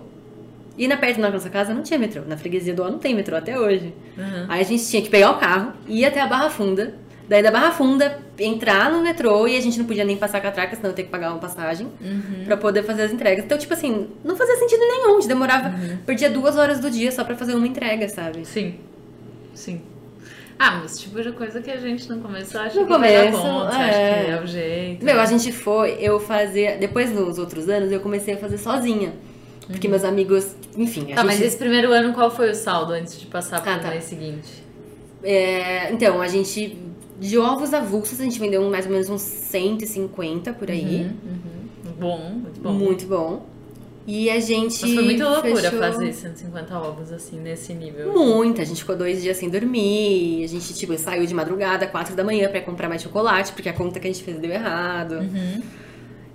E 0.77 0.87
na 0.87 0.95
perto 0.95 1.19
da 1.19 1.29
nossa 1.29 1.49
casa 1.49 1.73
não 1.73 1.83
tinha 1.83 1.99
metrô. 1.99 2.21
Na 2.25 2.37
freguesia 2.37 2.73
do 2.73 2.83
Ó 2.83 2.89
não 2.89 2.99
tem 2.99 3.13
metrô 3.13 3.35
até 3.35 3.59
hoje. 3.59 3.93
Uhum. 4.17 4.45
Aí 4.47 4.61
a 4.61 4.63
gente 4.63 4.87
tinha 4.87 5.01
que 5.01 5.09
pegar 5.09 5.31
o 5.31 5.37
carro, 5.39 5.73
ir 5.89 6.05
até 6.05 6.21
a 6.21 6.27
Barra 6.27 6.49
Funda. 6.49 6.93
Daí 7.27 7.43
da 7.43 7.51
Barra 7.51 7.71
Funda, 7.71 8.17
entrar 8.39 8.91
no 8.91 9.01
metrô 9.01 9.47
e 9.47 9.57
a 9.57 9.61
gente 9.61 9.77
não 9.79 9.85
podia 9.85 10.03
nem 10.05 10.15
passar 10.17 10.39
catraca, 10.41 10.75
senão 10.75 10.89
eu 10.89 10.95
ter 10.95 11.03
que 11.03 11.09
pagar 11.09 11.31
uma 11.31 11.39
passagem 11.39 11.87
Uhum. 11.99 12.43
pra 12.45 12.55
poder 12.57 12.83
fazer 12.83 13.03
as 13.03 13.11
entregas. 13.11 13.43
Então, 13.45 13.57
tipo 13.57 13.73
assim, 13.73 14.07
não 14.23 14.35
fazia 14.35 14.55
sentido 14.57 14.79
nenhum. 14.81 15.11
A 15.11 15.13
gente 15.15 15.27
demorava, 15.27 15.69
Uhum. 15.69 15.97
perdia 16.05 16.29
duas 16.29 16.55
horas 16.57 16.79
do 16.79 16.89
dia 16.91 17.11
só 17.11 17.23
pra 17.23 17.35
fazer 17.35 17.55
uma 17.55 17.67
entrega, 17.67 18.07
sabe? 18.07 18.45
Sim. 18.45 18.75
Sim. 19.53 19.81
Ah, 20.59 20.79
mas 20.81 20.99
tipo 20.99 21.21
de 21.21 21.31
coisa 21.33 21.61
que 21.61 21.69
a 21.69 21.77
gente 21.77 22.09
no 22.09 22.19
começo 22.19 22.57
acha 22.57 22.79
No 22.79 22.85
que 22.87 22.97
vai 22.97 23.15
começo, 23.27 23.37
conta, 23.41 23.75
é. 23.75 23.83
acha 23.83 24.25
que 24.25 24.31
é 24.31 24.41
o 24.43 24.47
jeito. 24.47 25.05
Meu, 25.05 25.19
a 25.19 25.25
gente 25.25 25.51
foi, 25.51 25.97
eu 25.99 26.19
fazia. 26.19 26.77
Depois 26.77 27.11
dos 27.11 27.37
outros 27.37 27.69
anos, 27.69 27.91
eu 27.91 27.99
comecei 27.99 28.33
a 28.33 28.37
fazer 28.37 28.57
sozinha. 28.57 29.13
Porque 29.67 29.87
meus 29.87 30.03
amigos, 30.03 30.55
enfim, 30.75 31.01
a 31.01 31.09
Uhum. 31.09 31.15
Tá, 31.15 31.23
mas 31.25 31.35
gente. 31.35 31.47
esse 31.47 31.57
primeiro 31.57 31.91
ano 31.91 32.11
qual 32.13 32.31
foi 32.31 32.49
o 32.49 32.55
saldo 32.55 32.93
antes 32.93 33.19
de 33.19 33.25
passar 33.27 33.61
pro 33.61 33.71
Ah, 33.71 33.77
tá. 33.79 33.89
mês 33.89 34.05
seguinte? 34.05 34.63
é, 35.23 35.91
então, 35.91 36.21
a 36.21 36.27
gente. 36.27 36.77
De 37.19 37.37
ovos 37.37 37.73
avulsos, 37.73 38.19
a 38.19 38.23
gente 38.23 38.39
vendeu 38.39 38.69
mais 38.69 38.85
ou 38.85 38.91
menos 38.91 39.09
uns 39.09 39.21
150 39.21 40.53
por 40.53 40.69
aí. 40.69 41.03
Uhum, 41.03 41.31
uhum. 41.85 41.91
Bom, 41.99 42.29
muito 42.29 42.61
bom. 42.61 42.73
Muito 42.73 43.05
bom. 43.07 43.45
E 44.07 44.29
a 44.29 44.39
gente. 44.39 44.81
Mas 44.81 44.93
foi 44.93 45.03
muito 45.03 45.23
loucura 45.23 45.55
fechou... 45.55 45.79
fazer 45.79 46.13
150 46.13 46.79
ovos 46.79 47.11
assim, 47.11 47.39
nesse 47.41 47.73
nível. 47.73 48.13
Muita, 48.13 48.61
a 48.61 48.65
gente 48.65 48.79
ficou 48.79 48.95
dois 48.95 49.21
dias 49.21 49.35
sem 49.35 49.49
dormir, 49.49 50.45
a 50.45 50.47
gente, 50.47 50.73
tipo, 50.73 50.97
saiu 50.97 51.25
de 51.25 51.33
madrugada, 51.33 51.85
quatro 51.85 52.15
da 52.15 52.23
manhã 52.23 52.49
pra 52.49 52.61
comprar 52.61 52.87
mais 52.87 53.01
chocolate, 53.01 53.51
porque 53.51 53.67
a 53.67 53.73
conta 53.73 53.99
que 53.99 54.07
a 54.07 54.11
gente 54.11 54.23
fez 54.23 54.39
deu 54.39 54.49
errado. 54.49 55.15
Uhum. 55.15 55.61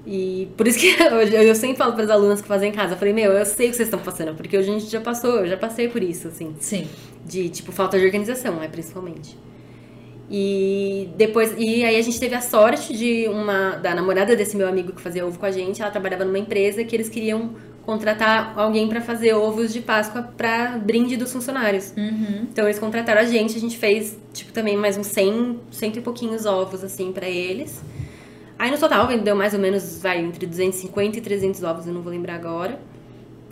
E 0.06 0.48
por 0.54 0.66
isso 0.68 0.78
que 0.78 0.88
eu, 1.00 1.22
eu 1.22 1.54
sempre 1.54 1.78
falo 1.78 1.94
para 1.94 2.04
as 2.04 2.10
alunas 2.10 2.42
que 2.42 2.48
fazem 2.48 2.68
em 2.68 2.72
casa, 2.74 2.92
eu 2.92 2.98
falei, 2.98 3.14
meu, 3.14 3.32
eu 3.32 3.46
sei 3.46 3.68
o 3.68 3.70
que 3.70 3.76
vocês 3.76 3.88
estão 3.88 4.00
passando, 4.00 4.34
porque 4.34 4.58
hoje 4.58 4.68
a 4.68 4.78
gente 4.78 4.90
já 4.90 5.00
passou, 5.00 5.38
eu 5.38 5.46
já 5.46 5.56
passei 5.56 5.88
por 5.88 6.02
isso, 6.02 6.28
assim. 6.28 6.54
Sim. 6.60 6.86
De, 7.24 7.48
tipo, 7.48 7.72
falta 7.72 7.98
de 7.98 8.04
organização, 8.04 8.56
né, 8.56 8.68
principalmente. 8.68 9.34
E 10.30 11.10
depois, 11.16 11.54
e 11.58 11.84
aí 11.84 11.96
a 11.96 12.02
gente 12.02 12.18
teve 12.18 12.34
a 12.34 12.40
sorte 12.40 12.96
de 12.96 13.28
uma, 13.28 13.76
da 13.76 13.94
namorada 13.94 14.34
desse 14.34 14.56
meu 14.56 14.66
amigo 14.66 14.92
que 14.92 15.00
fazia 15.00 15.26
ovo 15.26 15.38
com 15.38 15.44
a 15.44 15.50
gente, 15.50 15.82
ela 15.82 15.90
trabalhava 15.90 16.24
numa 16.24 16.38
empresa 16.38 16.82
que 16.84 16.96
eles 16.96 17.08
queriam 17.08 17.50
contratar 17.84 18.54
alguém 18.56 18.88
para 18.88 19.00
fazer 19.00 19.34
ovos 19.34 19.72
de 19.72 19.80
Páscoa 19.80 20.22
para 20.36 20.78
brinde 20.78 21.16
dos 21.16 21.32
funcionários. 21.32 21.92
Uhum. 21.96 22.46
Então 22.50 22.64
eles 22.64 22.78
contrataram 22.78 23.20
a 23.20 23.24
gente, 23.24 23.56
a 23.56 23.60
gente 23.60 23.76
fez, 23.76 24.16
tipo, 24.32 24.52
também 24.52 24.76
mais 24.76 24.96
uns 24.96 25.08
100, 25.08 25.60
cento 25.70 25.98
e 25.98 26.00
pouquinhos 26.00 26.46
ovos, 26.46 26.84
assim, 26.84 27.12
para 27.12 27.28
eles. 27.28 27.82
Aí 28.58 28.70
no 28.70 28.78
total 28.78 29.08
vendeu 29.08 29.34
mais 29.34 29.52
ou 29.52 29.60
menos, 29.60 30.00
vai, 30.00 30.20
entre 30.20 30.46
250 30.46 31.18
e 31.18 31.20
300 31.20 31.62
ovos, 31.64 31.86
eu 31.86 31.92
não 31.92 32.02
vou 32.02 32.12
lembrar 32.12 32.36
agora. 32.36 32.78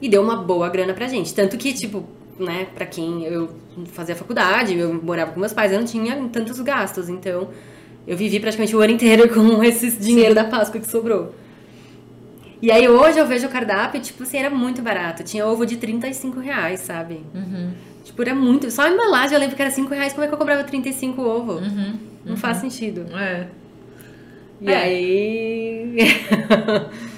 E 0.01 0.09
deu 0.09 0.23
uma 0.23 0.37
boa 0.37 0.69
grana 0.69 0.95
pra 0.95 1.09
gente. 1.09 1.35
Tanto 1.35 1.59
que, 1.59 1.75
tipo, 1.75 2.05
né, 2.41 2.67
pra 2.75 2.87
quem 2.87 3.25
eu 3.25 3.51
fazia 3.93 4.17
faculdade, 4.17 4.77
eu 4.79 4.93
morava 5.03 5.33
com 5.33 5.41
meus 5.41 5.53
pais, 5.53 5.73
eu 5.73 5.79
não 5.79 5.87
tinha 5.87 6.17
tantos 6.33 6.59
gastos. 6.61 7.09
Então, 7.09 7.49
eu 8.07 8.17
vivi 8.17 8.41
praticamente 8.41 8.75
o 8.75 8.81
ano 8.81 8.93
inteiro 8.93 9.29
com 9.33 9.63
esse 9.65 9.91
dinheiro 9.93 10.35
da 10.35 10.45
Páscoa 10.45 10.81
que 10.81 10.91
sobrou. 10.91 11.35
E 12.63 12.71
aí 12.71 12.87
hoje 12.89 13.19
eu 13.19 13.27
vejo 13.27 13.47
o 13.47 13.51
cardápio, 13.51 14.01
tipo 14.01 14.23
assim, 14.23 14.37
era 14.39 14.51
muito 14.51 14.83
barato. 14.83 15.23
Tinha 15.23 15.47
ovo 15.47 15.65
de 15.65 15.77
35 15.77 16.41
reais, 16.41 16.81
sabe? 16.81 17.21
Uhum. 17.35 17.71
Tipo, 18.05 18.21
era 18.23 18.35
muito. 18.35 18.71
Só 18.71 18.83
a 18.83 18.91
embalagem 18.91 19.35
eu 19.35 19.41
lembro 19.41 19.57
que 19.57 19.63
era 19.63 19.71
5 19.71 19.89
reais, 19.95 20.13
como 20.13 20.25
é 20.25 20.29
que 20.29 20.35
eu 20.35 20.39
comprava 20.39 20.63
35 20.65 21.23
ovo? 21.23 21.53
Uhum. 21.55 21.95
Não 22.25 22.37
faz 22.37 22.59
sentido. 22.59 23.07
É. 23.17 23.47
E 24.61 24.71
É. 24.71 24.77
aí. 24.77 25.95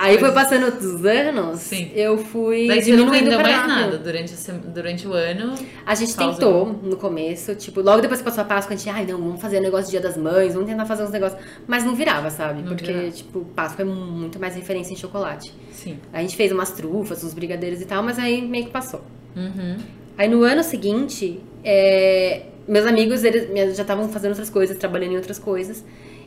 aí 0.00 0.18
foi 0.18 0.32
passando 0.32 0.66
os 0.66 1.04
anos, 1.04 1.60
Sim. 1.60 1.90
eu 1.94 2.18
fui 2.18 2.66
Daí 2.66 2.82
você 2.82 2.90
não 2.90 3.06
diminuindo 3.06 3.30
vendeu 3.30 3.40
mais 3.40 3.66
nada 3.66 3.98
durante, 3.98 4.34
durante 4.72 5.06
o 5.06 5.12
ano. 5.12 5.54
A 5.84 5.94
gente 5.94 6.16
tentou 6.16 6.78
no 6.82 6.96
começo, 6.96 7.54
tipo, 7.54 7.80
logo 7.80 8.00
depois 8.00 8.20
que 8.20 8.24
passou 8.24 8.42
a 8.42 8.46
Páscoa, 8.46 8.74
a 8.74 8.76
gente, 8.76 8.88
ai 8.88 9.06
não, 9.06 9.18
vamos 9.18 9.40
fazer 9.40 9.58
o 9.58 9.62
negócio 9.62 9.86
do 9.86 9.90
Dia 9.90 10.00
das 10.00 10.16
Mães, 10.16 10.54
vamos 10.54 10.68
tentar 10.68 10.86
fazer 10.86 11.02
uns 11.02 11.10
negócios. 11.10 11.40
Mas 11.66 11.84
não 11.84 11.94
virava, 11.94 12.30
sabe? 12.30 12.62
Não 12.62 12.68
Porque, 12.68 12.92
virava. 12.92 13.10
tipo, 13.10 13.44
Páscoa 13.54 13.82
é 13.82 13.84
muito 13.84 14.40
mais 14.40 14.54
referência 14.54 14.92
em 14.92 14.96
chocolate. 14.96 15.52
Sim. 15.72 15.98
A 16.12 16.20
gente 16.20 16.36
fez 16.36 16.50
umas 16.50 16.72
trufas, 16.72 17.22
uns 17.22 17.34
brigadeiros 17.34 17.80
e 17.80 17.84
tal, 17.84 18.02
mas 18.02 18.18
aí 18.18 18.42
meio 18.42 18.64
que 18.64 18.70
passou. 18.70 19.02
Uhum. 19.36 19.76
Aí 20.16 20.28
no 20.28 20.42
ano 20.42 20.62
seguinte, 20.62 21.40
é, 21.64 22.42
meus 22.66 22.86
amigos 22.86 23.24
eles 23.24 23.76
já 23.76 23.82
estavam 23.82 24.08
fazendo 24.08 24.30
outras 24.30 24.50
coisas, 24.50 24.76
trabalhando 24.76 25.12
em 25.12 25.16
outras 25.16 25.38
coisas, 25.38 25.84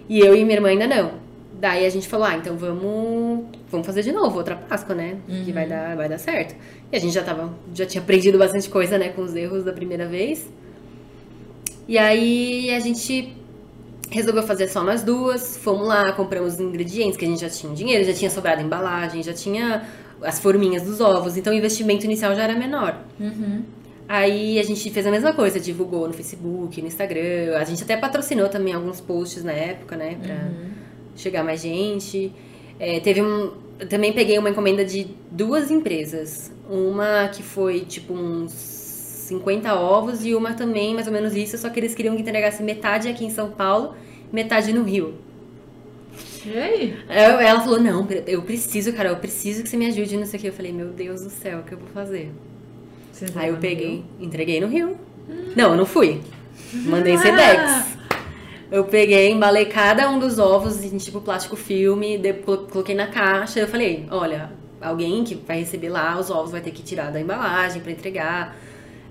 e 0.09 0.19
eu 0.19 0.35
e 0.35 0.43
minha 0.43 0.57
irmã 0.57 0.69
ainda 0.69 0.87
não. 0.87 1.13
Daí 1.63 1.85
a 1.85 1.89
gente 1.89 2.09
falou, 2.09 2.27
ah, 2.27 2.35
então 2.35 2.57
vamos, 2.57 3.45
vamos 3.71 3.87
fazer 3.87 4.01
de 4.01 4.11
novo, 4.11 4.35
outra 4.37 4.53
Páscoa, 4.53 4.93
né? 4.93 5.15
Que 5.45 5.53
vai 5.53 5.65
dar, 5.65 5.95
vai 5.95 6.09
dar 6.09 6.17
certo. 6.17 6.53
E 6.91 6.93
a 6.97 6.99
gente 6.99 7.13
já 7.13 7.23
tava, 7.23 7.53
já 7.73 7.85
tinha 7.85 8.01
aprendido 8.03 8.37
bastante 8.37 8.69
coisa, 8.69 8.97
né, 8.97 9.07
com 9.07 9.21
os 9.21 9.33
erros 9.33 9.63
da 9.63 9.71
primeira 9.71 10.05
vez. 10.05 10.45
E 11.87 11.97
aí 11.97 12.69
a 12.69 12.81
gente 12.81 13.33
resolveu 14.11 14.43
fazer 14.43 14.67
só 14.67 14.83
nós 14.83 15.03
duas, 15.03 15.55
fomos 15.55 15.87
lá, 15.87 16.11
compramos 16.11 16.55
os 16.55 16.59
ingredientes, 16.59 17.15
que 17.15 17.23
a 17.23 17.29
gente 17.29 17.39
já 17.39 17.49
tinha 17.49 17.73
dinheiro, 17.73 18.03
já 18.03 18.13
tinha 18.13 18.29
sobrado 18.29 18.61
embalagem, 18.61 19.23
já 19.23 19.31
tinha 19.31 19.87
as 20.21 20.41
forminhas 20.41 20.83
dos 20.83 20.99
ovos, 20.99 21.37
então 21.37 21.53
o 21.53 21.55
investimento 21.55 22.03
inicial 22.03 22.35
já 22.35 22.43
era 22.43 22.59
menor. 22.59 22.99
Uhum. 23.17 23.63
Aí 24.05 24.59
a 24.59 24.63
gente 24.63 24.91
fez 24.91 25.07
a 25.07 25.11
mesma 25.11 25.31
coisa, 25.31 25.61
divulgou 25.61 26.09
no 26.09 26.13
Facebook, 26.13 26.81
no 26.81 26.87
Instagram. 26.89 27.55
A 27.55 27.63
gente 27.63 27.83
até 27.83 27.95
patrocinou 27.95 28.49
também 28.49 28.73
alguns 28.73 28.99
posts 28.99 29.45
na 29.45 29.53
época, 29.53 29.95
né? 29.95 30.17
Pra 30.21 30.73
chegar 31.15 31.43
mais 31.43 31.61
gente. 31.61 32.31
É, 32.79 32.99
teve 32.99 33.21
um. 33.21 33.51
Também 33.89 34.13
peguei 34.13 34.37
uma 34.37 34.49
encomenda 34.49 34.83
de 34.85 35.07
duas 35.31 35.69
empresas. 35.71 36.51
Uma 36.69 37.27
que 37.27 37.43
foi 37.43 37.81
tipo 37.81 38.13
uns 38.13 38.51
50 38.51 39.73
ovos 39.75 40.25
e 40.25 40.33
uma 40.35 40.53
também, 40.53 40.93
mais 40.93 41.07
ou 41.07 41.13
menos 41.13 41.35
isso, 41.35 41.57
só 41.57 41.69
que 41.69 41.79
eles 41.79 41.93
queriam 41.95 42.15
que 42.15 42.21
entregasse 42.21 42.61
metade 42.63 43.07
aqui 43.07 43.25
em 43.25 43.29
São 43.29 43.49
Paulo, 43.51 43.95
metade 44.31 44.71
no 44.73 44.83
Rio. 44.83 45.15
E 46.45 46.57
aí? 46.57 46.97
Eu- 47.09 47.39
Ela 47.39 47.61
falou, 47.61 47.79
não, 47.79 48.05
eu 48.27 48.41
preciso, 48.41 48.91
cara, 48.93 49.09
eu 49.09 49.15
preciso 49.17 49.63
que 49.63 49.69
você 49.69 49.77
me 49.77 49.87
ajude 49.87 50.17
não 50.17 50.25
sei 50.25 50.37
o 50.37 50.41
que. 50.41 50.47
Eu 50.49 50.53
falei, 50.53 50.71
meu 50.73 50.87
Deus 50.89 51.21
do 51.21 51.29
céu, 51.29 51.59
o 51.59 51.63
que 51.63 51.73
eu 51.73 51.77
vou 51.77 51.87
fazer? 51.93 52.31
Vocês 53.11 53.35
Aí 53.35 53.49
eu 53.49 53.57
peguei, 53.57 54.03
entreguei 54.19 54.59
no 54.59 54.67
Rio. 54.67 54.97
Não, 55.55 55.71
eu 55.71 55.77
não 55.77 55.85
fui. 55.85 56.19
Mandei 56.73 57.17
Sedex. 57.17 57.92
Eu 58.71 58.85
peguei, 58.85 59.29
embalei 59.31 59.65
cada 59.65 60.09
um 60.09 60.17
dos 60.17 60.39
ovos 60.39 60.83
em 60.83 60.97
tipo 60.97 61.21
plástico 61.21 61.55
filme, 61.55 62.19
coloquei 62.71 62.95
na 62.95 63.07
caixa. 63.07 63.59
Eu 63.59 63.67
falei, 63.67 64.05
olha, 64.09 64.49
alguém 64.81 65.23
que 65.23 65.35
vai 65.35 65.59
receber 65.59 65.89
lá 65.89 66.17
os 66.19 66.29
ovos 66.29 66.51
vai 66.51 66.61
ter 66.61 66.71
que 66.71 66.81
tirar 66.81 67.11
da 67.11 67.19
embalagem 67.19 67.81
pra 67.81 67.91
entregar. 67.91 68.55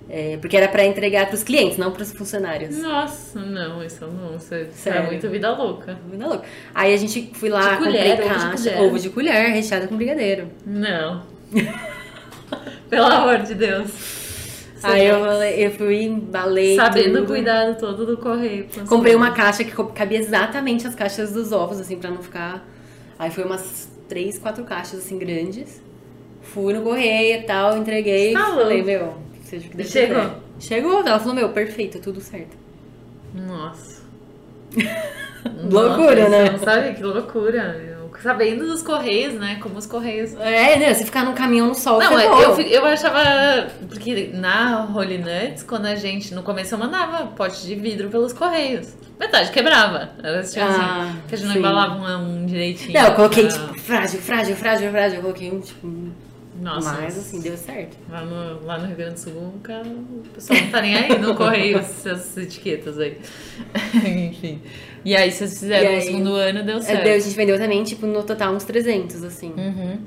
É, 0.09 0.37
porque 0.41 0.57
era 0.57 0.67
pra 0.67 0.83
entregar 0.85 1.27
pros 1.27 1.43
clientes, 1.43 1.77
não 1.77 1.91
pros 1.91 2.11
funcionários. 2.11 2.77
Nossa, 2.77 3.39
não, 3.39 3.81
isso 3.81 4.05
não. 4.05 4.35
Isso, 4.35 4.53
é 4.89 5.01
muito 5.01 5.29
vida 5.29 5.49
louca. 5.55 5.97
Vida 6.11 6.27
louca. 6.27 6.43
Aí 6.75 6.93
a 6.93 6.97
gente 6.97 7.31
fui 7.33 7.47
lá, 7.49 7.71
De 7.71 7.77
colher, 7.77 8.17
comprei 8.17 8.27
ovo 8.27 8.33
de 8.33 8.45
caixa, 8.45 8.71
colher. 8.71 8.81
ovo 8.81 8.99
de 8.99 9.09
colher, 9.09 9.51
recheado 9.53 9.87
com 9.87 9.95
brigadeiro. 9.95 10.49
Não. 10.65 11.23
Pelo 12.89 13.05
amor 13.05 13.39
de 13.39 13.55
Deus. 13.55 14.22
Aí 14.83 15.05
eu, 15.05 15.17
eu 15.17 15.71
fui, 15.71 16.03
embalei. 16.03 16.75
Sabendo 16.75 17.15
o 17.15 17.21
tudo. 17.21 17.27
cuidado 17.27 17.77
todo 17.79 18.05
do 18.05 18.17
correio. 18.17 18.67
Comprei 18.87 19.15
uma 19.15 19.31
caixa 19.31 19.63
que 19.63 19.71
cabia 19.93 20.19
exatamente 20.19 20.85
as 20.85 20.93
caixas 20.95 21.31
dos 21.31 21.51
ovos, 21.51 21.79
assim, 21.79 21.97
pra 21.97 22.09
não 22.09 22.21
ficar. 22.21 22.67
Aí 23.17 23.31
foi 23.31 23.43
umas 23.43 23.89
três, 24.09 24.37
quatro 24.37 24.63
caixas, 24.63 24.99
assim, 24.99 25.17
grandes. 25.17 25.81
Fui 26.41 26.73
no 26.73 26.81
correio 26.81 27.39
e 27.39 27.43
tal, 27.43 27.77
entreguei. 27.77 28.33
Tá 28.33 28.45
falei, 28.53 28.83
meu, 28.83 29.13
seja 29.43 29.67
o 29.67 29.71
que 29.71 29.83
Chegou? 29.83 30.21
quiser. 30.21 30.35
Chegou. 30.59 30.99
Ela 30.99 31.19
falou, 31.19 31.33
meu, 31.35 31.49
perfeito, 31.49 31.99
tudo 31.99 32.19
certo. 32.19 32.57
Nossa. 33.33 34.03
Loucura, 35.69 36.29
Nossa, 36.29 36.29
né? 36.29 36.57
Sabe 36.59 36.93
que 36.95 37.03
loucura. 37.03 37.92
Sabendo 38.23 38.65
dos 38.65 38.81
correios, 38.81 39.33
né? 39.33 39.57
Como 39.61 39.77
os 39.77 39.85
correios. 39.85 40.33
É, 40.39 40.77
né? 40.79 40.93
Se 40.93 41.03
ficar 41.03 41.25
num 41.25 41.33
caminhão 41.33 41.67
no 41.67 41.75
sol, 41.75 41.99
Não, 41.99 42.17
é, 42.17 42.25
eu, 42.25 42.57
eu 42.61 42.85
achava. 42.85 43.67
Porque 43.89 44.29
na 44.33 44.85
Holy 44.95 45.17
Nuts, 45.17 45.63
quando 45.63 45.85
a 45.87 45.95
gente. 45.95 46.33
No 46.33 46.41
começo 46.41 46.73
eu 46.73 46.79
mandava 46.79 47.27
pote 47.27 47.65
de 47.67 47.75
vidro 47.75 48.09
pelos 48.09 48.31
correios. 48.31 48.93
Metade 49.19 49.51
quebrava. 49.51 50.09
Elas 50.23 50.51
tinham 50.53 50.67
Ah, 50.67 50.71
assim. 51.09 51.19
Que 51.27 51.35
a 51.35 51.37
gente 51.37 51.47
não 51.49 51.55
embalava 51.57 51.95
um, 52.17 52.43
um 52.43 52.45
direitinho. 52.45 52.93
Não, 52.93 53.07
eu 53.09 53.13
coloquei, 53.15 53.47
pra- 53.47 53.53
tipo, 53.57 53.79
frágil, 53.79 54.19
frágil, 54.21 54.55
frágil, 54.55 54.89
frágil. 54.91 55.17
Eu 55.17 55.21
coloquei 55.21 55.51
um, 55.51 55.59
tipo, 55.59 55.87
Nossa. 56.61 56.93
mas 56.93 57.17
assim, 57.17 57.41
deu 57.41 57.57
certo. 57.57 57.97
Lá 58.09 58.23
no, 58.23 58.65
lá 58.65 58.77
no 58.77 58.87
Rio 58.87 58.95
Grande 58.95 59.13
do 59.15 59.19
Sul, 59.19 59.33
o 59.55 59.59
cara- 59.61 59.87
o 59.87 60.23
pessoal 60.33 60.59
não 60.61 60.69
tá 60.69 60.81
nem 60.81 60.95
aí 60.95 61.17
no 61.17 61.35
correio 61.35 61.77
essas 61.79 62.37
etiquetas 62.37 62.99
aí. 62.99 63.17
Enfim. 63.95 64.61
E 65.03 65.15
aí, 65.15 65.31
vocês 65.31 65.59
fizeram 65.59 65.89
aí, 65.89 65.95
no 65.97 66.01
segundo 66.01 66.33
ano, 66.35 66.63
deu 66.63 66.77
É, 66.77 66.81
certo. 66.81 67.03
deu- 67.03 67.15
a 67.15 67.19
gente 67.19 67.35
vendeu 67.35 67.57
também, 67.57 67.83
tipo, 67.83 68.05
no 68.05 68.23
total 68.23 68.53
uns 68.53 68.63
300, 68.63 69.23
assim. 69.23 69.51
Uhum. 69.57 69.97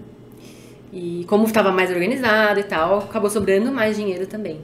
E 0.92 1.24
como 1.28 1.44
estava 1.44 1.70
mais 1.72 1.90
organizado 1.90 2.60
e 2.60 2.64
tal, 2.64 2.98
acabou 3.00 3.28
sobrando 3.28 3.70
mais 3.72 3.96
dinheiro 3.96 4.26
também. 4.26 4.60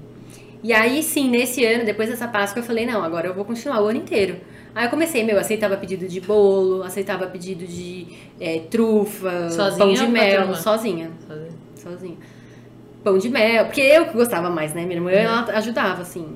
E 0.63 0.73
aí, 0.73 1.03
sim, 1.03 1.29
nesse 1.29 1.65
ano, 1.65 1.85
depois 1.85 2.09
dessa 2.09 2.29
Páscoa, 2.29 2.61
eu 2.61 2.65
falei, 2.65 2.87
não, 2.87 3.03
agora 3.03 3.27
eu 3.27 3.35
vou 3.35 3.45
continuar 3.45 3.83
o 3.83 3.87
ano 3.89 3.99
inteiro. 3.99 4.37
Aí 4.75 4.87
eu 4.87 4.91
comecei, 4.91 5.23
meu, 5.25 5.39
aceitava 5.39 5.77
pedido 5.77 6.07
de 6.09 6.21
bolo, 6.21 6.83
aceitava 6.83 7.27
pedido 7.27 7.67
de 7.67 8.07
é, 8.41 8.61
trufa, 8.71 9.51
Sozinha 9.51 9.77
pão 9.85 9.93
de 9.93 10.07
mel, 10.07 10.55
sozinha, 10.55 11.11
Fazer. 11.29 11.51
Sozinha. 11.83 12.17
Pão 13.05 13.19
de 13.19 13.29
mel, 13.29 13.65
porque 13.67 13.81
eu 13.81 14.07
que 14.07 14.13
gostava 14.15 14.49
mais, 14.49 14.73
né? 14.75 14.83
Minha 14.85 14.97
irmã, 14.99 15.11
Uhum. 15.11 15.17
ela 15.17 15.59
ajudava, 15.59 16.03
assim. 16.03 16.27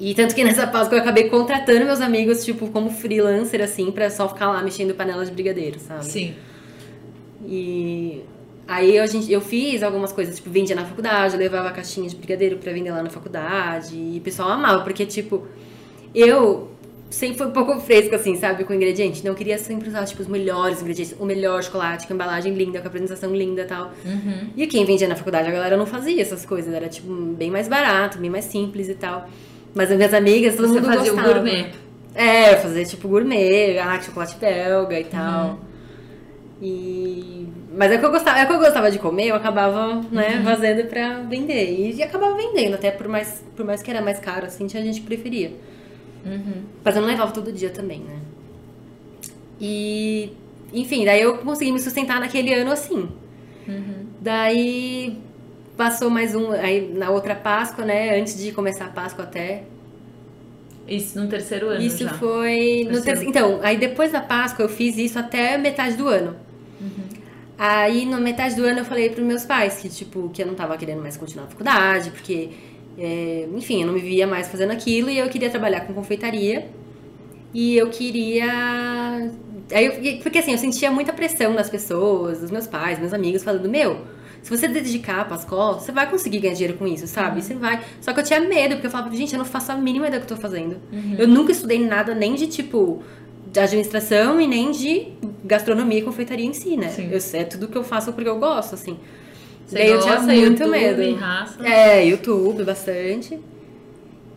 E 0.00 0.12
tanto 0.14 0.34
que 0.34 0.42
nessa 0.42 0.66
Páscoa 0.66 0.96
eu 0.96 1.02
acabei 1.02 1.28
contratando 1.28 1.84
meus 1.84 2.00
amigos, 2.00 2.44
tipo, 2.44 2.66
como 2.70 2.90
freelancer, 2.90 3.62
assim, 3.62 3.92
pra 3.92 4.10
só 4.10 4.28
ficar 4.28 4.48
lá 4.50 4.60
mexendo 4.62 4.92
panela 4.94 5.24
de 5.24 5.30
brigadeiro, 5.30 5.78
sabe? 5.78 6.04
Sim. 6.04 6.34
E 7.46 8.22
aí 8.66 8.98
a 8.98 9.06
gente, 9.06 9.30
eu 9.30 9.40
fiz 9.40 9.82
algumas 9.82 10.12
coisas, 10.12 10.36
tipo, 10.36 10.50
vendia 10.50 10.74
na 10.74 10.84
faculdade, 10.84 11.34
eu 11.34 11.38
levava 11.38 11.70
caixinhas 11.70 12.12
de 12.12 12.18
brigadeiro 12.18 12.56
pra 12.58 12.72
vender 12.72 12.90
lá 12.90 13.02
na 13.02 13.10
faculdade. 13.10 13.94
E 13.96 14.18
o 14.18 14.20
pessoal 14.20 14.48
amava, 14.50 14.82
porque, 14.82 15.06
tipo, 15.06 15.46
eu 16.14 16.70
sempre 17.14 17.38
fui 17.38 17.46
um 17.46 17.50
pouco 17.50 17.78
fresco, 17.80 18.14
assim, 18.14 18.36
sabe, 18.36 18.64
com 18.64 18.74
ingrediente. 18.74 19.20
Então 19.20 19.32
eu 19.32 19.36
queria 19.36 19.56
sempre 19.58 19.88
usar, 19.88 20.04
tipo, 20.04 20.20
os 20.22 20.28
melhores 20.28 20.80
ingredientes, 20.82 21.14
o 21.18 21.24
melhor 21.24 21.62
chocolate, 21.62 22.06
com 22.06 22.12
a 22.12 22.16
embalagem 22.16 22.52
linda, 22.54 22.80
com 22.80 22.88
apresentação 22.88 23.34
linda 23.34 23.62
e 23.62 23.64
tal. 23.66 23.92
Uhum. 24.04 24.48
E 24.56 24.66
quem 24.66 24.84
vendia 24.84 25.06
na 25.08 25.16
faculdade, 25.16 25.48
a 25.48 25.52
galera 25.52 25.76
não 25.76 25.86
fazia 25.86 26.20
essas 26.20 26.44
coisas, 26.44 26.72
era, 26.74 26.88
tipo, 26.88 27.10
bem 27.12 27.50
mais 27.50 27.68
barato, 27.68 28.18
bem 28.18 28.30
mais 28.30 28.44
simples 28.46 28.88
e 28.88 28.94
tal. 28.94 29.28
Mas 29.74 29.90
as 29.90 29.96
minhas 29.96 30.14
amigas, 30.14 30.54
todo 30.56 30.68
Você 30.68 30.80
mundo 30.80 30.86
fazia 30.92 31.12
o 31.12 31.16
gostava. 31.16 31.34
gourmet. 31.34 31.66
É, 32.14 32.52
eu 32.54 32.58
fazia 32.58 32.84
tipo 32.84 33.08
gourmet, 33.08 33.76
ah, 33.78 34.00
chocolate 34.00 34.36
belga 34.36 35.00
e 35.00 35.04
tal. 35.04 35.58
E... 36.62 37.48
Mas 37.76 37.90
é 37.90 37.96
o 37.96 37.98
que 37.98 38.06
eu 38.06 38.10
gostava, 38.12 38.38
é 38.38 38.46
que 38.46 38.52
eu 38.52 38.58
gostava 38.58 38.90
de 38.90 38.98
comer, 39.00 39.26
eu 39.28 39.34
acabava, 39.34 40.00
né, 40.12 40.36
Uhum. 40.36 40.44
fazendo 40.44 40.86
pra 40.88 41.18
vender. 41.22 41.92
E 41.92 42.02
acabava 42.02 42.36
vendendo, 42.36 42.74
até 42.74 42.90
por 42.92 43.08
mais, 43.08 43.44
por 43.56 43.66
mais 43.66 43.82
que 43.82 43.90
era 43.90 44.00
mais 44.00 44.20
caro, 44.20 44.46
assim, 44.46 44.66
tinha 44.66 44.82
gente 44.82 45.00
que 45.00 45.06
preferia. 45.06 45.52
Uhum. 46.24 46.62
Mas 46.82 46.94
eu 46.96 47.02
não 47.02 47.08
levava 47.08 47.32
todo 47.32 47.52
dia 47.52 47.70
também, 47.70 48.00
né? 48.00 48.18
E, 49.60 50.32
enfim, 50.72 51.04
daí 51.04 51.20
eu 51.22 51.38
consegui 51.38 51.72
me 51.72 51.80
sustentar 51.80 52.20
naquele 52.20 52.52
ano 52.54 52.70
assim. 52.72 53.08
Uhum. 53.68 54.06
Daí 54.20 55.18
passou 55.76 56.10
mais 56.10 56.34
um, 56.34 56.50
aí 56.52 56.92
na 56.94 57.10
outra 57.10 57.34
Páscoa, 57.34 57.84
né? 57.84 58.18
Antes 58.18 58.38
de 58.38 58.52
começar 58.52 58.86
a 58.86 58.88
Páscoa 58.88 59.24
até. 59.24 59.64
Isso 60.86 61.18
no 61.18 61.28
terceiro 61.28 61.68
ano 61.68 61.80
Isso 61.82 62.04
já. 62.04 62.12
foi. 62.14 62.84
No 62.84 62.90
Terceiro. 63.00 63.04
terceiro- 63.04 63.30
Então, 63.30 63.60
aí 63.62 63.78
depois 63.78 64.12
da 64.12 64.20
Páscoa 64.20 64.64
eu 64.64 64.68
fiz 64.68 64.98
isso 64.98 65.18
até 65.18 65.56
metade 65.56 65.96
do 65.96 66.08
ano. 66.08 66.36
Uhum. 66.80 67.04
Aí, 67.56 68.04
na 68.04 68.18
metade 68.18 68.56
do 68.56 68.64
ano, 68.64 68.80
eu 68.80 68.84
falei 68.84 69.08
pros 69.10 69.24
meus 69.24 69.44
pais 69.44 69.76
que, 69.76 69.88
tipo, 69.88 70.28
que 70.30 70.42
eu 70.42 70.46
não 70.46 70.54
tava 70.54 70.76
querendo 70.76 71.00
mais 71.00 71.16
continuar 71.16 71.44
a 71.44 71.48
faculdade, 71.48 72.10
porque, 72.10 72.50
é, 72.98 73.48
enfim, 73.54 73.80
eu 73.80 73.86
não 73.86 73.94
me 73.94 74.00
via 74.00 74.26
mais 74.26 74.48
fazendo 74.48 74.70
aquilo 74.72 75.10
e 75.10 75.18
eu 75.18 75.28
queria 75.28 75.50
trabalhar 75.50 75.80
com 75.82 75.92
confeitaria. 75.94 76.68
E 77.52 77.76
eu 77.76 77.88
queria. 77.88 78.46
Aí 79.72 79.86
eu- 79.86 80.18
porque 80.18 80.38
assim, 80.38 80.52
eu 80.52 80.58
sentia 80.58 80.90
muita 80.90 81.12
pressão 81.12 81.54
das 81.54 81.70
pessoas, 81.70 82.40
dos 82.40 82.50
meus 82.50 82.66
pais, 82.66 82.98
meus 82.98 83.12
amigos, 83.12 83.42
falando: 83.44 83.68
Meu, 83.68 83.98
se 84.42 84.50
você 84.50 84.66
dedicar 84.68 85.20
a 85.20 85.24
Pascoal, 85.24 85.78
você 85.80 85.92
vai 85.92 86.08
conseguir 86.10 86.40
ganhar 86.40 86.54
dinheiro 86.54 86.76
com 86.76 86.86
isso, 86.86 87.06
sabe? 87.06 87.42
Você 87.42 87.54
vai. 87.54 87.80
Só 88.00 88.12
que 88.12 88.20
eu 88.20 88.24
tinha 88.24 88.40
medo, 88.40 88.74
porque 88.74 88.86
eu 88.86 88.90
falava: 88.90 89.14
Gente, 89.14 89.32
eu 89.32 89.38
não 89.38 89.44
faço 89.46 89.70
a 89.72 89.76
mínima 89.76 90.06
ideia 90.08 90.20
do 90.20 90.26
que 90.26 90.32
eu 90.32 90.36
tô 90.36 90.42
fazendo. 90.42 90.76
Eu 91.18 91.28
nunca 91.28 91.52
estudei 91.52 91.78
nada 91.78 92.14
nem 92.14 92.34
de 92.34 92.46
tipo. 92.46 93.02
De 93.52 93.60
administração 93.60 94.40
e 94.40 94.48
nem 94.48 94.72
de 94.72 95.12
gastronomia 95.44 96.00
e 96.00 96.02
confeitaria 96.02 96.44
em 96.44 96.52
si, 96.52 96.76
né? 96.76 96.88
Sim. 96.88 97.08
Eu, 97.12 97.20
é 97.40 97.44
tudo 97.44 97.68
que 97.68 97.78
eu 97.78 97.84
faço 97.84 98.12
porque 98.12 98.28
eu 98.28 98.36
gosto, 98.36 98.74
assim. 98.74 98.98
Você 99.66 99.76
Daí 99.76 99.88
eu 99.90 100.00
tinha 100.00 100.16
gosta, 100.16 100.32
muito 100.32 100.62
YouTube, 100.62 100.70
medo. 100.70 101.16
raça. 101.16 101.66
É, 101.66 102.04
YouTube, 102.04 102.64
bastante. 102.64 103.40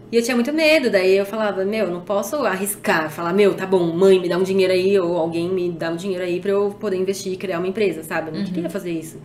E 0.09 0.15
eu 0.15 0.23
tinha 0.23 0.35
muito 0.35 0.53
medo, 0.53 0.89
daí 0.89 1.17
eu 1.17 1.25
falava, 1.25 1.65
meu, 1.65 1.91
não 1.91 1.99
posso 1.99 2.37
arriscar, 2.37 3.11
falar, 3.11 3.33
meu, 3.33 3.53
tá 3.53 3.65
bom, 3.65 3.91
mãe, 3.93 4.19
me 4.21 4.29
dá 4.29 4.37
um 4.37 4.43
dinheiro 4.43 4.71
aí, 4.71 4.97
ou 4.97 5.17
alguém 5.17 5.49
me 5.49 5.69
dá 5.69 5.89
um 5.91 5.97
dinheiro 5.97 6.23
aí 6.23 6.39
pra 6.39 6.51
eu 6.51 6.73
poder 6.79 6.95
investir 6.95 7.33
e 7.33 7.35
criar 7.35 7.57
uma 7.59 7.67
empresa, 7.67 8.03
sabe? 8.03 8.29
Eu 8.29 8.35
não 8.35 8.45
queria 8.45 8.69
fazer 8.69 8.91
isso. 8.91 9.17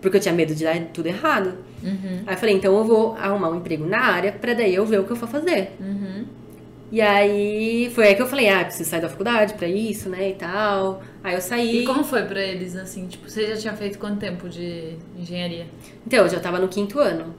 Porque 0.00 0.16
eu 0.16 0.20
tinha 0.20 0.32
medo 0.32 0.54
de 0.54 0.62
dar 0.64 0.78
tudo 0.94 1.06
errado. 1.06 1.54
Uhum. 1.82 2.22
Aí 2.26 2.34
eu 2.34 2.38
falei, 2.38 2.54
então 2.54 2.76
eu 2.78 2.84
vou 2.84 3.16
arrumar 3.16 3.50
um 3.50 3.56
emprego 3.56 3.84
na 3.84 3.98
área 4.00 4.30
pra 4.32 4.54
daí 4.54 4.74
eu 4.74 4.86
ver 4.86 5.00
o 5.00 5.04
que 5.04 5.10
eu 5.10 5.16
for 5.16 5.28
fazer. 5.28 5.72
Uhum. 5.80 5.99
E 6.92 7.00
aí 7.00 7.90
foi 7.94 8.08
aí 8.08 8.14
que 8.16 8.22
eu 8.22 8.26
falei, 8.26 8.48
ah, 8.48 8.64
preciso 8.64 8.90
sair 8.90 9.00
da 9.00 9.08
faculdade 9.08 9.54
pra 9.54 9.68
isso, 9.68 10.08
né, 10.08 10.30
e 10.30 10.34
tal. 10.34 11.02
Aí 11.22 11.34
eu 11.34 11.40
saí. 11.40 11.82
E 11.82 11.86
como 11.86 12.02
foi 12.02 12.24
pra 12.24 12.40
eles, 12.40 12.74
assim? 12.74 13.06
Tipo, 13.06 13.30
você 13.30 13.46
já 13.46 13.56
tinha 13.56 13.72
feito 13.74 13.98
quanto 13.98 14.18
tempo 14.18 14.48
de 14.48 14.96
engenharia? 15.16 15.66
Então, 16.06 16.24
eu 16.24 16.28
já 16.28 16.40
tava 16.40 16.58
no 16.58 16.68
quinto 16.68 16.98
ano. 16.98 17.34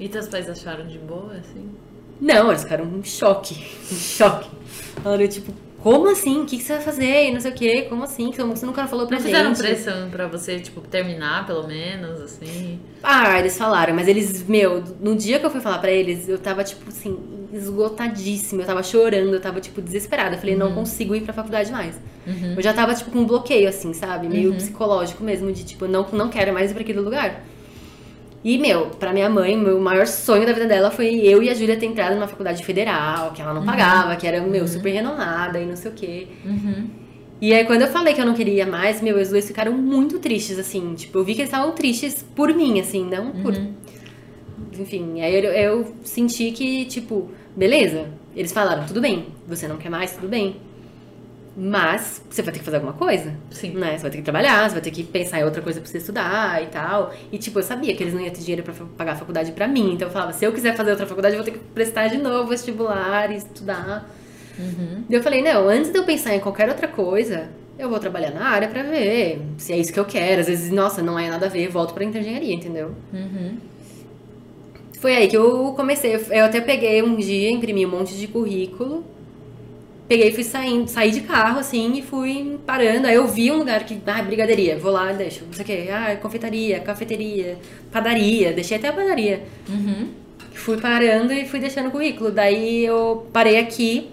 E 0.00 0.08
teus 0.08 0.28
pais 0.28 0.48
acharam 0.48 0.86
de 0.86 0.98
boa, 0.98 1.32
assim? 1.34 1.70
Não, 2.20 2.48
eles 2.48 2.62
ficaram 2.62 2.84
em 2.86 3.04
choque. 3.04 3.54
Em 3.90 3.96
choque. 3.96 4.50
Falaram, 5.02 5.28
tipo, 5.28 5.52
como 5.82 6.08
assim? 6.10 6.42
O 6.42 6.44
que, 6.46 6.56
que 6.56 6.62
você 6.62 6.74
vai 6.74 6.82
fazer? 6.82 7.28
E 7.28 7.32
não 7.32 7.40
sei 7.40 7.50
o 7.50 7.54
quê. 7.54 7.82
Como 7.88 8.02
assim? 8.02 8.30
Que 8.30 8.42
Você 8.42 8.66
nunca 8.66 8.86
falou 8.86 9.06
pra 9.06 9.16
Não 9.16 9.24
gente. 9.24 9.34
fizeram 9.34 9.54
pressão 9.54 10.10
pra 10.10 10.26
você, 10.26 10.58
tipo, 10.58 10.80
terminar, 10.80 11.46
pelo 11.46 11.66
menos, 11.66 12.20
assim? 12.20 12.80
Ah, 13.02 13.38
eles 13.38 13.56
falaram, 13.56 13.94
mas 13.94 14.08
eles, 14.08 14.46
meu, 14.46 14.82
no 15.00 15.14
dia 15.14 15.38
que 15.38 15.46
eu 15.46 15.50
fui 15.50 15.60
falar 15.60 15.78
pra 15.78 15.90
eles, 15.90 16.28
eu 16.28 16.38
tava, 16.38 16.64
tipo, 16.64 16.88
assim, 16.88 17.16
esgotadíssima. 17.52 18.62
Eu 18.62 18.66
tava 18.66 18.82
chorando, 18.82 19.32
eu 19.32 19.40
tava, 19.40 19.60
tipo, 19.60 19.80
desesperada. 19.80 20.34
Eu 20.34 20.40
falei, 20.40 20.56
não 20.56 20.74
consigo 20.74 21.14
ir 21.14 21.22
pra 21.22 21.32
faculdade 21.32 21.70
mais. 21.70 21.94
Uhum. 22.26 22.54
Eu 22.56 22.62
já 22.62 22.72
tava, 22.74 22.94
tipo, 22.94 23.10
com 23.10 23.20
um 23.20 23.26
bloqueio, 23.26 23.68
assim, 23.68 23.92
sabe? 23.92 24.28
Meio 24.28 24.54
psicológico 24.54 25.22
mesmo, 25.22 25.52
de, 25.52 25.64
tipo, 25.64 25.86
não, 25.86 26.06
não 26.12 26.28
quero 26.28 26.52
mais 26.52 26.70
ir 26.70 26.74
pra 26.74 26.82
aquele 26.82 27.00
lugar. 27.00 27.44
E, 28.48 28.56
meu, 28.56 28.86
pra 28.86 29.12
minha 29.12 29.28
mãe, 29.28 29.54
o 29.54 29.58
meu 29.58 29.78
maior 29.78 30.06
sonho 30.06 30.46
da 30.46 30.54
vida 30.54 30.66
dela 30.66 30.90
foi 30.90 31.16
eu 31.16 31.42
e 31.42 31.50
a 31.50 31.54
Júlia 31.54 31.76
ter 31.76 31.84
entrado 31.84 32.14
numa 32.14 32.26
faculdade 32.26 32.64
federal, 32.64 33.30
que 33.32 33.42
ela 33.42 33.52
não 33.52 33.62
pagava, 33.62 34.16
que 34.16 34.26
era, 34.26 34.40
meu, 34.40 34.66
super 34.66 34.90
renomada 34.90 35.60
e 35.60 35.66
não 35.66 35.76
sei 35.76 35.90
o 35.90 35.94
quê. 35.94 36.28
Uhum. 36.46 36.86
E 37.42 37.52
aí, 37.52 37.66
quando 37.66 37.82
eu 37.82 37.88
falei 37.88 38.14
que 38.14 38.22
eu 38.22 38.24
não 38.24 38.32
queria 38.32 38.64
mais, 38.64 39.02
meu, 39.02 39.18
os 39.20 39.28
dois 39.28 39.46
ficaram 39.46 39.72
muito 39.72 40.18
tristes, 40.18 40.58
assim. 40.58 40.94
Tipo, 40.94 41.18
eu 41.18 41.24
vi 41.24 41.34
que 41.34 41.42
eles 41.42 41.52
estavam 41.52 41.72
tristes 41.72 42.24
por 42.34 42.54
mim, 42.54 42.80
assim, 42.80 43.04
não 43.04 43.32
por. 43.32 43.52
Enfim, 44.80 45.20
aí 45.20 45.44
eu, 45.44 45.52
eu 45.52 45.94
senti 46.02 46.50
que, 46.50 46.86
tipo, 46.86 47.30
beleza. 47.54 48.06
Eles 48.34 48.50
falaram, 48.50 48.86
tudo 48.86 49.02
bem, 49.02 49.26
você 49.46 49.68
não 49.68 49.76
quer 49.76 49.90
mais, 49.90 50.12
tudo 50.12 50.26
bem. 50.26 50.56
Mas 51.60 52.22
você 52.30 52.40
vai 52.40 52.52
ter 52.52 52.60
que 52.60 52.64
fazer 52.64 52.76
alguma 52.76 52.92
coisa. 52.92 53.34
Sim. 53.50 53.72
Né? 53.72 53.96
Você 53.96 54.02
vai 54.02 54.10
ter 54.12 54.18
que 54.18 54.22
trabalhar, 54.22 54.68
você 54.68 54.74
vai 54.74 54.80
ter 54.80 54.92
que 54.92 55.02
pensar 55.02 55.40
em 55.40 55.44
outra 55.44 55.60
coisa 55.60 55.80
pra 55.80 55.90
você 55.90 55.98
estudar 55.98 56.62
e 56.62 56.66
tal. 56.66 57.12
E, 57.32 57.38
tipo, 57.38 57.58
eu 57.58 57.64
sabia 57.64 57.96
que 57.96 58.02
eles 58.04 58.14
não 58.14 58.20
iam 58.20 58.30
ter 58.30 58.40
dinheiro 58.40 58.62
pra 58.62 58.72
pagar 58.96 59.12
a 59.14 59.16
faculdade 59.16 59.50
pra 59.50 59.66
mim. 59.66 59.94
Então 59.94 60.06
eu 60.06 60.12
falava, 60.12 60.32
se 60.32 60.44
eu 60.44 60.52
quiser 60.52 60.76
fazer 60.76 60.92
outra 60.92 61.04
faculdade, 61.04 61.34
eu 61.34 61.42
vou 61.42 61.52
ter 61.52 61.58
que 61.58 61.64
prestar 61.74 62.06
de 62.06 62.18
novo 62.18 62.48
vestibular 62.48 63.32
e 63.32 63.38
estudar. 63.38 64.08
Uhum. 64.56 65.02
Daí 65.08 65.18
eu 65.18 65.22
falei, 65.22 65.42
não, 65.42 65.68
antes 65.68 65.90
de 65.90 65.98
eu 65.98 66.04
pensar 66.04 66.32
em 66.32 66.38
qualquer 66.38 66.68
outra 66.68 66.86
coisa, 66.86 67.48
eu 67.76 67.88
vou 67.88 67.98
trabalhar 67.98 68.30
na 68.30 68.50
área 68.50 68.68
pra 68.68 68.84
ver 68.84 69.40
se 69.56 69.72
é 69.72 69.78
isso 69.78 69.92
que 69.92 69.98
eu 69.98 70.04
quero. 70.04 70.40
Às 70.40 70.46
vezes, 70.46 70.70
nossa, 70.70 71.02
não 71.02 71.18
é 71.18 71.28
nada 71.28 71.46
a 71.46 71.48
ver, 71.48 71.68
volto 71.68 71.92
pra 71.92 72.04
engenharia, 72.04 72.54
entendeu? 72.54 72.94
Uhum. 73.12 73.56
Foi 75.00 75.16
aí 75.16 75.26
que 75.26 75.36
eu 75.36 75.72
comecei. 75.74 76.14
Eu 76.30 76.44
até 76.44 76.60
peguei 76.60 77.02
um 77.02 77.16
dia, 77.16 77.50
imprimi 77.50 77.84
um 77.84 77.90
monte 77.90 78.16
de 78.16 78.28
currículo. 78.28 79.04
Peguei 80.08 80.28
e 80.28 80.32
fui 80.32 80.42
saindo, 80.42 80.88
saí 80.88 81.10
de 81.10 81.20
carro, 81.20 81.58
assim, 81.58 81.98
e 81.98 82.02
fui 82.02 82.58
parando. 82.66 83.06
Aí 83.06 83.14
eu 83.14 83.28
vi 83.28 83.52
um 83.52 83.58
lugar 83.58 83.84
que, 83.84 84.00
ah, 84.06 84.22
brigadeiria, 84.22 84.78
vou 84.78 84.90
lá, 84.90 85.12
deixo, 85.12 85.44
não 85.44 85.52
sei 85.52 85.62
o 85.62 85.66
quê. 85.66 85.88
Ah, 85.92 86.16
confeitaria, 86.16 86.80
cafeteria, 86.80 87.58
padaria, 87.92 88.54
deixei 88.54 88.78
até 88.78 88.88
a 88.88 88.92
padaria. 88.94 89.42
Uhum. 89.68 90.08
Fui 90.54 90.78
parando 90.78 91.30
e 91.30 91.46
fui 91.46 91.60
deixando 91.60 91.88
o 91.88 91.90
currículo. 91.90 92.30
Daí 92.30 92.86
eu 92.86 93.28
parei 93.34 93.58
aqui. 93.58 94.10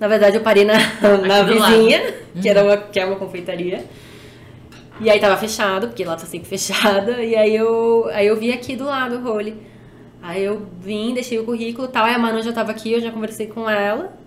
Na 0.00 0.08
verdade, 0.08 0.38
eu 0.38 0.42
parei 0.42 0.64
na, 0.64 0.74
na 1.24 1.42
vizinha, 1.44 2.14
que, 2.42 2.48
era 2.48 2.64
uma, 2.64 2.76
que 2.76 2.98
é 2.98 3.06
uma 3.06 3.16
confeitaria. 3.16 3.84
E 5.00 5.08
aí 5.08 5.20
tava 5.20 5.36
fechado, 5.36 5.86
porque 5.86 6.04
lá 6.04 6.16
tá 6.16 6.26
sempre 6.26 6.48
fechada. 6.48 7.22
E 7.22 7.36
aí 7.36 7.54
eu, 7.54 8.08
aí 8.12 8.26
eu 8.26 8.36
vi 8.36 8.52
aqui 8.52 8.74
do 8.74 8.84
lado 8.86 9.16
o 9.16 9.22
role. 9.22 9.56
Aí 10.20 10.42
eu 10.42 10.66
vim, 10.80 11.14
deixei 11.14 11.38
o 11.38 11.44
currículo 11.44 11.86
e 11.86 11.90
tal. 11.92 12.04
Aí 12.04 12.14
a 12.14 12.18
Manu 12.18 12.42
já 12.42 12.52
tava 12.52 12.72
aqui, 12.72 12.92
eu 12.92 13.00
já 13.00 13.12
conversei 13.12 13.46
com 13.46 13.70
ela. 13.70 14.25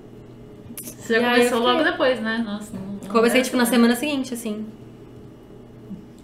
Você 1.10 1.20
já 1.20 1.22
E 1.22 1.32
começou 1.32 1.60
logo 1.60 1.84
depois, 1.84 2.20
né? 2.20 2.44
Nossa, 2.46 2.72
não, 2.72 3.26
é 3.26 3.42
tipo, 3.42 3.58
na 3.58 3.64
assim, 3.64 3.72
semana 3.72 3.96
seguinte, 3.96 4.32
assim. 4.36 4.64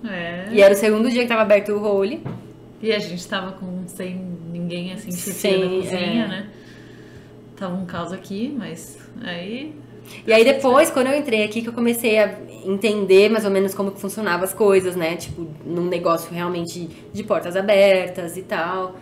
É. 0.07 0.45
E 0.51 0.61
era 0.61 0.75
o 0.75 0.77
segundo 0.77 1.09
dia 1.09 1.23
que 1.23 1.27
tava 1.27 1.41
aberto 1.41 1.71
o 1.71 1.79
role. 1.79 2.21
E 2.79 2.91
a 2.91 2.99
gente 2.99 3.27
tava 3.27 3.53
com 3.53 3.87
sem 3.87 4.15
ninguém 4.51 4.93
assim 4.93 5.09
Sim, 5.09 5.31
chefiando 5.31 5.65
a 5.65 5.81
cozinha, 5.81 6.25
é. 6.25 6.27
né? 6.27 6.49
Tava 7.57 7.73
um 7.73 7.85
caos 7.87 8.13
aqui, 8.13 8.53
mas 8.55 8.99
aí. 9.23 9.73
E 10.27 10.31
aí 10.31 10.43
depois, 10.43 10.91
quando 10.91 11.07
eu 11.07 11.17
entrei 11.17 11.43
aqui, 11.43 11.63
que 11.63 11.69
eu 11.69 11.73
comecei 11.73 12.19
a 12.19 12.37
entender 12.63 13.27
mais 13.27 13.43
ou 13.43 13.49
menos 13.49 13.73
como 13.73 13.89
que 13.89 13.99
funcionavam 13.99 14.43
as 14.43 14.53
coisas, 14.53 14.95
né? 14.95 15.15
Tipo, 15.15 15.47
num 15.65 15.85
negócio 15.85 16.31
realmente 16.31 16.87
de 17.11 17.23
portas 17.23 17.55
abertas 17.55 18.37
e 18.37 18.43
tal. 18.43 18.97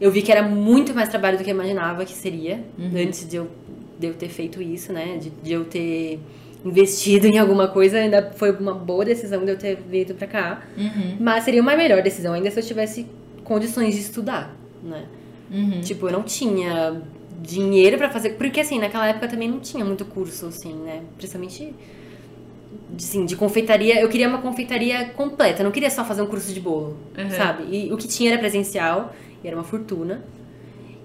Eu 0.00 0.10
vi 0.10 0.22
que 0.22 0.32
era 0.32 0.42
muito 0.42 0.94
mais 0.94 1.10
trabalho 1.10 1.36
do 1.36 1.44
que 1.44 1.50
eu 1.50 1.54
imaginava 1.54 2.06
que 2.06 2.14
seria, 2.14 2.64
antes 2.96 3.28
de 3.28 3.36
eu, 3.36 3.50
de 3.98 4.06
eu 4.06 4.14
ter 4.14 4.28
feito 4.28 4.62
isso, 4.62 4.92
né? 4.92 5.16
De, 5.18 5.30
de 5.30 5.52
eu 5.52 5.64
ter 5.64 6.20
investido 6.64 7.26
em 7.26 7.38
alguma 7.38 7.68
coisa, 7.68 7.98
ainda 7.98 8.32
foi 8.36 8.50
uma 8.52 8.74
boa 8.74 9.04
decisão 9.04 9.44
de 9.44 9.50
eu 9.52 9.56
ter 9.58 9.76
vindo 9.88 10.14
pra 10.14 10.26
cá. 10.26 10.62
Uhum. 10.76 11.16
Mas 11.20 11.44
seria 11.44 11.62
uma 11.62 11.76
melhor 11.76 12.02
decisão 12.02 12.32
ainda 12.34 12.50
se 12.50 12.58
eu 12.58 12.64
tivesse 12.64 13.06
condições 13.44 13.94
de 13.94 14.00
estudar, 14.00 14.54
né? 14.82 15.06
Uhum. 15.50 15.80
Tipo, 15.80 16.08
eu 16.08 16.12
não 16.12 16.22
tinha 16.22 17.00
dinheiro 17.40 17.96
pra 17.96 18.10
fazer. 18.10 18.30
Porque, 18.30 18.60
assim, 18.60 18.78
naquela 18.78 19.06
época 19.08 19.28
também 19.28 19.48
não 19.48 19.60
tinha 19.60 19.84
muito 19.84 20.04
curso, 20.04 20.46
assim, 20.46 20.74
né? 20.74 21.02
Principalmente. 21.16 21.72
Assim, 22.96 23.24
de 23.24 23.36
confeitaria. 23.36 24.00
Eu 24.00 24.08
queria 24.08 24.28
uma 24.28 24.38
confeitaria 24.38 25.06
completa. 25.10 25.60
Eu 25.60 25.64
não 25.64 25.70
queria 25.70 25.90
só 25.90 26.04
fazer 26.04 26.22
um 26.22 26.26
curso 26.26 26.52
de 26.52 26.60
bolo, 26.60 26.96
Uhum. 27.16 27.30
sabe? 27.30 27.64
E 27.70 27.92
o 27.92 27.96
que 27.96 28.08
tinha 28.08 28.30
era 28.32 28.38
presencial, 28.38 29.14
e 29.42 29.46
era 29.46 29.56
uma 29.56 29.64
fortuna. 29.64 30.22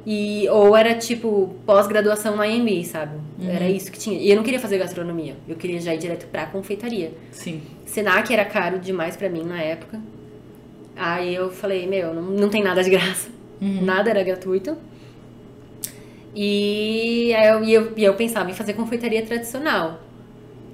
E, 0.05 0.49
ou 0.49 0.75
era, 0.75 0.95
tipo, 0.95 1.55
pós-graduação 1.65 2.35
na 2.35 2.45
IMB, 2.47 2.83
sabe? 2.85 3.15
Era 3.41 3.69
isso 3.69 3.91
que 3.91 3.97
tinha. 3.97 4.19
E 4.19 4.29
eu 4.29 4.35
não 4.35 4.43
queria 4.43 4.59
fazer 4.59 4.77
gastronomia. 4.77 5.35
Eu 5.47 5.55
queria 5.55 5.79
já 5.79 5.93
ir 5.93 5.97
direto 5.97 6.27
pra 6.27 6.45
confeitaria. 6.45 7.11
Sim. 7.31 7.61
Senac 7.85 8.31
era 8.33 8.43
caro 8.43 8.79
demais 8.79 9.15
pra 9.15 9.29
mim 9.29 9.43
na 9.43 9.61
época. 9.61 9.99
Aí 10.95 11.33
eu 11.33 11.49
falei, 11.49 11.87
meu, 11.87 12.13
não, 12.13 12.21
não 12.21 12.49
tem 12.49 12.61
nada 12.61 12.83
de 12.83 12.89
graça. 12.89 13.29
Nada 13.61 14.09
era 14.09 14.21
gratuito. 14.23 14.75
E 16.35 17.31
eu, 17.31 17.63
e 17.63 17.73
eu, 17.73 17.93
e 17.95 18.03
eu 18.03 18.13
pensava 18.15 18.49
em 18.49 18.53
fazer 18.53 18.73
confeitaria 18.73 19.21
tradicional. 19.23 20.01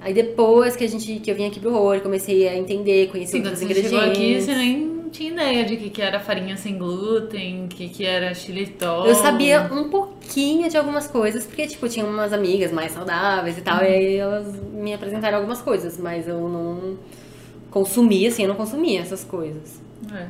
Aí 0.01 0.13
depois 0.13 0.75
que 0.75 0.83
a 0.83 0.87
gente 0.87 1.19
que 1.19 1.29
eu 1.29 1.35
vim 1.35 1.45
aqui 1.45 1.59
pro 1.59 1.71
Rory, 1.71 1.99
comecei 2.01 2.47
a 2.47 2.57
entender, 2.57 3.09
conhecer 3.09 3.33
Sim, 3.33 3.43
outros 3.43 3.59
você 3.59 3.73
chegou 3.73 3.99
aqui, 3.99 4.09
ingredientes. 4.09 4.45
você 4.45 4.55
nem 4.55 4.98
tinha 5.09 5.31
ideia 5.31 5.65
de 5.65 5.77
que, 5.77 5.89
que 5.89 6.01
era 6.01 6.19
farinha 6.19 6.55
sem 6.57 6.77
glúten, 6.77 7.67
que, 7.67 7.89
que 7.89 8.05
era 8.05 8.33
xilitol. 8.33 9.05
Eu 9.05 9.15
sabia 9.15 9.61
um 9.61 9.89
pouquinho 9.89 10.69
de 10.69 10.77
algumas 10.77 11.07
coisas, 11.07 11.45
porque, 11.45 11.67
tipo, 11.67 11.87
tinha 11.89 12.05
umas 12.05 12.33
amigas 12.33 12.71
mais 12.71 12.91
saudáveis 12.91 13.57
e 13.57 13.61
tal, 13.61 13.81
e 13.83 13.87
aí 13.87 14.15
elas 14.15 14.47
me 14.71 14.93
apresentaram 14.93 15.37
algumas 15.37 15.61
coisas, 15.61 15.97
mas 15.97 16.27
eu 16.27 16.47
não, 16.47 16.97
consumir, 17.69 18.27
assim, 18.27 18.43
eu 18.43 18.49
não 18.49 18.55
consumia 18.55 19.01
essas 19.01 19.23
coisas. 19.23 19.81
É. 20.13 20.27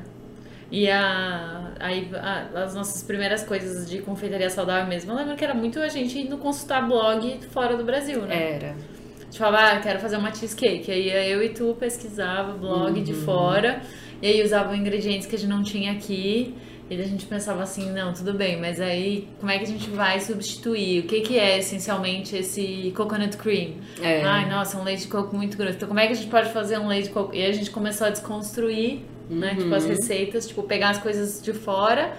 E 0.71 0.89
a, 0.89 1.71
aí 1.79 2.09
as 2.53 2.75
nossas 2.75 3.01
primeiras 3.01 3.43
coisas 3.43 3.89
de 3.89 3.99
confeitaria 3.99 4.49
saudável 4.49 4.87
mesmo, 4.87 5.11
eu 5.11 5.15
lembro 5.15 5.35
que 5.35 5.43
era 5.43 5.53
muito 5.53 5.79
a 5.79 5.87
gente 5.87 6.19
indo 6.19 6.37
consultar 6.37 6.87
blog 6.87 7.39
fora 7.51 7.75
do 7.75 7.83
Brasil, 7.83 8.21
né? 8.21 8.53
Era. 8.53 8.75
A 9.19 9.23
gente 9.23 9.37
falava, 9.37 9.77
ah, 9.77 9.79
quero 9.79 9.99
fazer 9.99 10.17
uma 10.17 10.33
cheesecake. 10.33 10.91
Aí 10.91 11.31
eu 11.31 11.43
e 11.43 11.49
tu 11.49 11.75
pesquisava 11.79 12.53
blog 12.53 12.99
de 13.01 13.13
fora, 13.13 13.81
e 14.21 14.27
aí 14.27 14.43
usava 14.43 14.75
ingredientes 14.75 15.27
que 15.27 15.35
a 15.35 15.39
gente 15.39 15.49
não 15.49 15.63
tinha 15.63 15.91
aqui. 15.91 16.53
E 16.89 16.99
a 16.99 17.05
gente 17.05 17.27
pensava 17.27 17.61
assim, 17.61 17.91
não, 17.91 18.11
tudo 18.13 18.33
bem, 18.33 18.59
mas 18.59 18.81
aí 18.81 19.27
como 19.39 19.51
é 19.51 19.59
que 19.59 19.63
a 19.65 19.67
gente 19.67 19.87
vai 19.91 20.19
substituir? 20.19 21.01
O 21.01 21.03
que, 21.03 21.21
que 21.21 21.37
é 21.37 21.59
essencialmente 21.59 22.35
esse 22.35 22.91
coconut 22.95 23.37
cream? 23.37 23.73
É. 24.01 24.23
Ai, 24.23 24.49
nossa, 24.49 24.75
um 24.75 24.83
leite 24.83 25.03
de 25.03 25.07
coco 25.07 25.35
muito 25.35 25.55
grosso. 25.55 25.75
Então 25.75 25.87
como 25.87 25.99
é 25.99 26.07
que 26.07 26.13
a 26.13 26.15
gente 26.15 26.29
pode 26.31 26.51
fazer 26.51 26.79
um 26.79 26.87
leite 26.87 27.09
de 27.09 27.13
coco? 27.13 27.35
E 27.35 27.45
a 27.45 27.51
gente 27.51 27.69
começou 27.69 28.07
a 28.07 28.09
desconstruir, 28.09 29.01
né, 29.29 29.53
tipo, 29.53 29.71
as 29.75 29.85
receitas, 29.85 30.47
tipo, 30.47 30.63
pegar 30.63 30.89
as 30.89 30.97
coisas 30.97 31.39
de 31.43 31.53
fora 31.53 32.17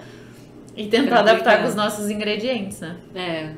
e 0.77 0.87
tentar 0.87 1.19
adaptar 1.19 1.61
com 1.61 1.67
os 1.67 1.75
nossos 1.75 2.09
ingredientes, 2.09 2.79
né? 2.79 2.95
É. 3.13 3.51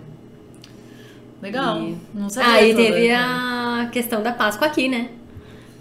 Legal. 1.43 1.79
E- 1.79 1.97
Não 2.13 2.27
sabia 2.27 2.53
Aí 2.53 2.73
teve 2.73 3.09
né? 3.09 3.15
a 3.15 3.89
questão 3.91 4.23
da 4.23 4.31
Páscoa 4.31 4.65
aqui, 4.67 4.87
né? 4.89 5.09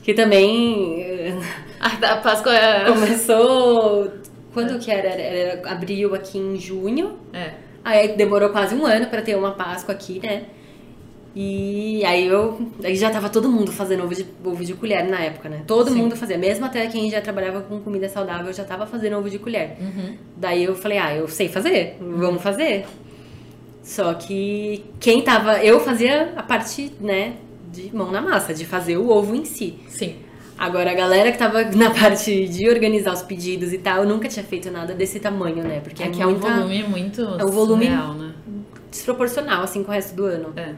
Que 0.03 0.13
também 0.13 1.12
eh, 1.43 1.63
A 1.81 1.89
da 1.97 2.17
Páscoa 2.17 2.55
é... 2.55 2.85
começou. 2.85 4.13
Quando 4.53 4.79
que 4.79 4.91
era? 4.91 5.09
Era, 5.09 5.71
abril 5.71 6.15
aqui 6.15 6.39
em 6.39 6.59
junho. 6.59 7.19
É. 7.33 7.53
Aí 7.85 8.17
demorou 8.17 8.51
quase 8.51 8.75
um 8.75 8.87
ano 8.87 9.07
pra 9.07 9.23
ter 9.23 9.35
uma 9.37 9.53
Páscoa 9.53 9.95
aqui, 9.95 10.21
né? 10.23 10.45
E 11.35 12.05
aí 12.05 12.27
eu. 12.27 12.61
Aí 12.85 12.95
já 12.95 13.11
tava 13.11 13.31
todo 13.31 13.49
mundo 13.49 13.73
fazendo 13.73 14.05
ovo 14.05 14.15
de, 14.15 14.27
ovo 14.45 14.65
de 14.65 14.75
colher 14.75 15.09
na 15.09 15.21
época, 15.21 15.49
né? 15.49 15.63
Todo 15.67 15.91
Sim. 15.91 15.97
mundo 15.97 16.15
fazia. 16.15 16.37
Mesmo 16.37 16.67
até 16.67 16.87
quem 16.89 17.11
já 17.11 17.23
trabalhava 17.23 17.63
com 17.63 17.81
comida 17.81 18.09
saudável 18.09 18.53
já 18.53 18.65
tava 18.65 18.87
fazendo 18.87 19.17
ovo 19.17 19.31
de 19.31 19.39
colher. 19.39 19.77
Uhum. 19.81 20.17
Daí 20.37 20.65
eu 20.65 20.75
falei, 20.75 20.99
ah, 20.99 21.15
eu 21.15 21.27
sei 21.29 21.49
fazer, 21.49 21.97
vamos 21.99 22.43
fazer. 22.43 22.85
Só 23.83 24.13
que 24.15 24.85
quem 25.01 25.23
tava. 25.23 25.65
Eu 25.65 25.81
fazia 25.81 26.35
a 26.37 26.43
parte, 26.43 26.93
né, 27.01 27.35
de 27.73 27.95
mão 27.95 28.11
na 28.13 28.21
massa, 28.21 28.53
de 28.53 28.67
fazer 28.67 28.99
o 28.99 29.09
ovo 29.09 29.35
em 29.35 29.47
si. 29.47 29.79
Sim. 29.89 30.17
Agora, 30.65 30.93
a 30.93 30.95
galera 30.95 31.33
que 31.33 31.39
tava 31.39 31.65
na 31.65 31.91
parte 31.91 32.47
de 32.49 32.69
organizar 32.69 33.13
os 33.13 33.23
pedidos 33.23 33.73
e 33.73 33.79
tal, 33.79 34.05
eu 34.05 34.09
nunca 34.09 34.29
tinha 34.29 34.45
feito 34.45 34.71
nada 34.71 34.95
desse 34.95 35.19
tamanho, 35.19 35.57
né? 35.63 35.81
Porque 35.83 36.03
é, 36.03 36.07
Aqui 36.07 36.23
é 36.23 36.25
muita, 36.25 36.47
um 36.47 36.51
volume 36.57 36.83
muito 36.85 37.21
é 37.21 37.45
um 37.45 37.51
volume- 37.51 37.87
surreal, 37.87 38.15
né? 38.15 38.33
desproporcional, 38.91 39.63
assim, 39.65 39.83
com 39.83 39.91
o 39.91 39.95
resto 39.95 40.15
do 40.15 40.25
ano. 40.25 40.53
É, 40.57 40.75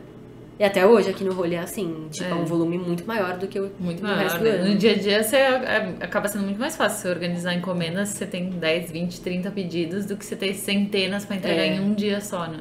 E 0.58 0.64
até 0.64 0.86
hoje 0.86 1.10
aqui 1.10 1.22
no 1.24 1.32
rolê 1.34 1.56
é 1.56 1.58
assim, 1.58 2.06
tipo, 2.10 2.24
é, 2.26 2.30
É. 2.30 2.34
um 2.34 2.44
volume 2.44 2.78
muito 2.78 3.04
maior 3.06 3.36
do 3.36 3.46
que 3.48 3.58
o 3.60 3.70
muito 3.78 4.02
maior, 4.02 4.18
resto 4.18 4.38
do 4.38 4.44
né? 4.44 4.50
ano. 4.52 4.68
No 4.70 4.74
dia 4.76 4.92
a 4.92 4.94
dia 4.96 5.22
você 5.22 5.36
é, 5.36 5.94
acaba 6.00 6.28
sendo 6.28 6.44
muito 6.44 6.60
mais 6.60 6.76
fácil 6.76 7.00
você 7.02 7.08
organizar 7.08 7.52
encomendas, 7.54 8.10
você 8.10 8.24
tem 8.24 8.48
10, 8.50 8.90
20, 8.90 9.20
30 9.20 9.50
pedidos 9.50 10.06
do 10.06 10.16
que 10.16 10.24
você 10.24 10.36
ter 10.36 10.54
centenas 10.54 11.24
pra 11.26 11.36
entregar 11.36 11.62
É. 11.62 11.74
em 11.74 11.80
um 11.80 11.92
dia 11.92 12.20
só, 12.20 12.46
né? 12.46 12.60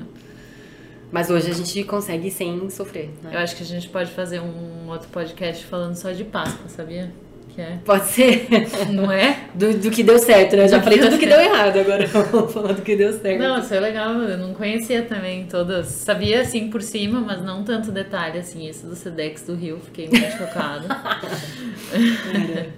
Mas 1.14 1.30
hoje 1.30 1.52
a 1.52 1.54
gente 1.54 1.84
consegue 1.84 2.32
sem 2.32 2.68
sofrer, 2.72 3.12
Eu 3.24 3.30
né? 3.30 3.38
acho 3.38 3.56
que 3.56 3.62
a 3.62 3.66
gente 3.66 3.88
pode 3.88 4.10
fazer 4.10 4.40
um 4.42 4.90
outro 4.90 5.08
podcast 5.10 5.64
falando 5.64 5.96
só 5.96 6.12
de 6.12 6.24
Páscoa, 6.24 6.68
sabia? 6.68 7.12
Que 7.50 7.62
é. 7.62 7.78
Pode 7.86 8.06
ser 8.08 8.48
Não 8.92 9.12
é? 9.12 9.42
do, 9.54 9.78
do 9.78 9.92
que 9.92 10.02
deu 10.02 10.18
certo, 10.18 10.56
né? 10.56 10.64
Eu 10.64 10.70
já 10.70 10.80
Do 10.80 10.84
falei 10.86 10.98
que 10.98 11.06
tudo 11.06 11.20
que 11.20 11.28
deu 11.28 11.40
errado, 11.40 11.78
agora 11.80 12.04
eu 12.04 12.26
vou 12.26 12.48
falar 12.48 12.74
do 12.74 12.82
que 12.82 12.96
deu 12.96 13.14
certo. 13.14 13.40
Não, 13.40 13.60
isso 13.60 13.72
é 13.76 13.80
legal, 13.80 14.12
eu 14.16 14.40
não 14.40 14.56
conhecia 14.56 15.04
também 15.04 15.46
todas. 15.46 15.86
Sabia 15.86 16.42
assim 16.42 16.72
por 16.72 16.82
cima, 16.82 17.22
mas 17.22 17.44
não 17.44 17.64
tanto 17.64 17.92
detalhe 17.92 18.40
assim. 18.40 18.68
Esse 18.68 18.84
do 18.88 18.96
Sedex 18.96 19.44
do 19.44 19.54
Rio, 19.54 19.80
fiquei 19.80 20.10
muito 20.10 20.36
chocada. 20.36 20.88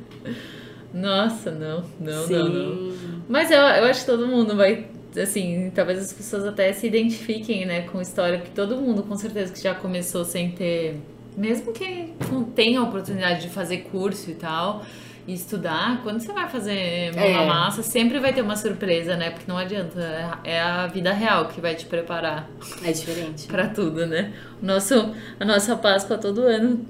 Nossa, 0.94 1.52
não, 1.52 1.84
não, 2.00 2.28
Sim. 2.28 2.34
não, 2.34 2.50
não. 2.50 2.94
Mas 3.28 3.52
eu, 3.52 3.60
eu 3.60 3.86
acho 3.86 4.02
que 4.02 4.06
todo 4.06 4.28
mundo 4.28 4.56
vai, 4.56 4.88
assim, 5.22 5.72
talvez 5.74 6.00
as 6.00 6.14
pessoas 6.14 6.46
até 6.46 6.72
se 6.74 6.88
identifiquem, 6.88 7.66
né, 7.66 7.82
com 7.82 8.02
história, 8.02 8.38
porque 8.40 8.52
todo 8.54 8.76
mundo 8.78 9.04
com 9.04 9.16
certeza 9.16 9.52
que 9.54 9.62
já 9.62 9.74
começou 9.74 10.24
sem 10.26 10.52
ter, 10.52 11.00
mesmo 11.38 11.72
que 11.74 12.14
não 12.32 12.44
tenha 12.44 12.80
a 12.80 12.84
oportunidade 12.84 13.42
de 13.42 13.50
fazer 13.50 13.80
curso 13.92 14.30
e 14.32 14.36
tal, 14.36 14.86
e 15.28 15.34
estudar, 15.34 16.02
quando 16.04 16.20
você 16.20 16.32
vai 16.32 16.48
fazer 16.48 17.12
mão 17.16 17.32
na 17.32 17.42
É. 17.42 17.46
massa, 17.48 17.82
sempre 17.82 18.20
vai 18.20 18.32
ter 18.32 18.42
uma 18.42 18.56
surpresa, 18.56 19.16
né, 19.18 19.32
porque 19.32 19.46
não 19.52 19.58
adianta, 19.58 20.00
é 20.46 20.52
é 20.56 20.62
a 20.62 20.86
vida 20.88 21.12
real 21.12 21.46
que 21.48 21.60
vai 21.60 21.74
te 21.76 21.86
preparar 21.86 22.48
É 22.84 22.92
diferente. 22.92 23.48
pra 23.48 23.68
tudo, 23.68 24.06
né. 24.06 24.34
O 24.62 24.66
nosso, 24.66 25.14
a 25.40 25.44
nossa 25.46 25.76
Páscoa 25.76 26.18
todo 26.18 26.42
ano 26.42 26.86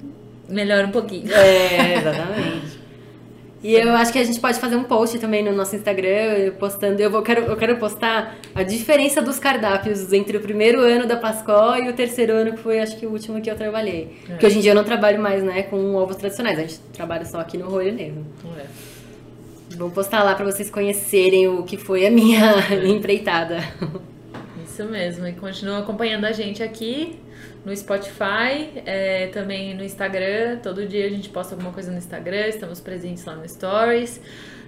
melhora 0.50 0.86
um 0.88 0.92
pouquinho. 0.92 1.32
É, 1.34 1.98
exatamente. 1.98 2.85
E 3.66 3.74
eu 3.74 3.96
acho 3.96 4.14
que 4.14 4.20
a 4.20 4.24
gente 4.24 4.40
pode 4.40 4.60
fazer 4.60 4.76
um 4.76 4.84
post 4.84 5.18
também 5.18 5.44
no 5.44 5.52
nosso 5.52 5.76
Instagram, 5.76 6.52
postando. 6.60 7.02
Eu, 7.02 7.10
vou, 7.10 7.24
quero, 7.24 7.46
eu 7.46 7.58
quero 7.58 7.78
postar 7.78 8.38
a 8.54 8.62
diferença 8.62 9.24
dos 9.24 9.40
cardápios 9.40 10.14
entre 10.14 10.38
o 10.38 10.40
primeiro 10.40 10.82
ano 10.82 11.08
da 11.08 11.18
Pascó 11.18 11.76
e 11.76 11.90
o 11.90 11.94
terceiro 11.94 12.32
ano, 12.32 12.52
que 12.52 12.60
foi 12.60 12.80
acho 12.80 12.96
que 12.96 13.08
o 13.08 13.10
último 13.10 13.42
que 13.42 13.50
eu 13.50 13.56
trabalhei. 13.56 14.18
É. 14.26 14.34
Porque 14.34 14.46
hoje 14.46 14.60
em 14.60 14.62
dia 14.62 14.70
eu 14.70 14.76
não 14.76 14.84
trabalho 14.84 15.20
mais, 15.20 15.44
né, 15.44 15.64
com 15.64 15.96
ovos 15.96 16.16
tradicionais, 16.16 16.60
a 16.60 16.62
gente 16.62 16.78
trabalha 16.94 17.26
só 17.26 17.40
aqui 17.40 17.58
no 17.58 17.68
rolho 17.68 17.92
mesmo. 17.92 18.24
É. 18.56 18.66
Vou 19.76 19.90
postar 19.90 20.22
lá 20.22 20.36
pra 20.36 20.46
vocês 20.46 20.70
conhecerem 20.70 21.48
o 21.48 21.64
que 21.64 21.76
foi 21.76 22.06
a 22.06 22.12
minha 22.12 22.54
empreitada. 22.86 23.64
Isso 24.76 24.84
mesmo, 24.84 25.26
e 25.26 25.32
continua 25.32 25.80
acompanhando 25.80 26.26
a 26.26 26.34
gente 26.34 26.62
aqui 26.62 27.18
no 27.64 27.74
Spotify, 27.74 28.74
é, 28.86 29.28
também 29.28 29.74
no 29.74 29.86
Instagram. 29.86 30.58
Todo 30.58 30.86
dia 30.86 31.06
a 31.06 31.10
gente 31.10 31.30
posta 31.30 31.56
alguma 31.56 31.72
coisa 31.72 31.90
no 31.94 31.98
Instagram, 31.98 32.48
estamos 32.48 32.82
presentes 32.82 33.24
lá 33.24 33.38
no 33.38 33.48
Stories. 33.48 34.20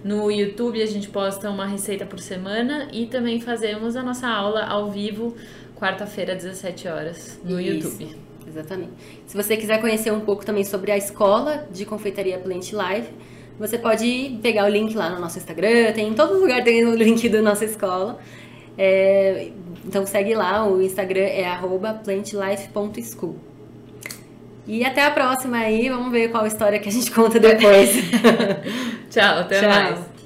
No 0.05 0.31
YouTube 0.31 0.81
a 0.81 0.85
gente 0.85 1.09
posta 1.09 1.49
uma 1.49 1.65
receita 1.65 2.05
por 2.05 2.19
semana 2.19 2.87
e 2.93 3.07
também 3.07 3.41
fazemos 3.41 3.97
a 3.97 4.01
nossa 4.01 4.29
aula 4.29 4.63
ao 4.63 4.89
vivo, 4.89 5.35
quarta-feira, 5.75 6.33
17 6.33 6.87
horas, 6.87 7.41
no 7.43 7.59
Isso, 7.59 7.89
YouTube. 8.01 8.17
Exatamente. 8.47 8.93
Se 9.25 9.35
você 9.35 9.57
quiser 9.57 9.81
conhecer 9.81 10.13
um 10.13 10.21
pouco 10.21 10.45
também 10.45 10.63
sobre 10.63 10.89
a 10.89 10.97
escola 10.97 11.67
de 11.69 11.85
confeitaria 11.85 12.37
Plant 12.39 12.71
Life, 12.71 13.09
você 13.59 13.77
pode 13.77 14.39
pegar 14.41 14.63
o 14.67 14.69
link 14.69 14.95
lá 14.95 15.09
no 15.09 15.19
nosso 15.19 15.37
Instagram, 15.37 15.91
tem 15.91 16.07
em 16.07 16.13
todo 16.13 16.39
lugar 16.39 16.63
tem 16.63 16.85
o 16.85 16.95
link 16.95 17.27
da 17.27 17.41
nossa 17.41 17.65
escola. 17.65 18.17
É, 18.77 19.49
então 19.85 20.05
segue 20.05 20.35
lá, 20.35 20.67
o 20.67 20.81
Instagram 20.81 21.23
é 21.23 21.45
arroba 21.45 21.93
plantlife.school. 21.93 23.35
E 24.67 24.83
até 24.83 25.05
a 25.05 25.11
próxima 25.11 25.57
aí, 25.57 25.89
vamos 25.89 26.11
ver 26.11 26.29
qual 26.29 26.45
história 26.45 26.77
que 26.77 26.89
a 26.89 26.91
gente 26.91 27.09
conta 27.11 27.39
depois. 27.39 27.89
Tchau, 29.09 29.39
até 29.39 29.61
Tchau. 29.61 29.69
mais. 29.69 30.16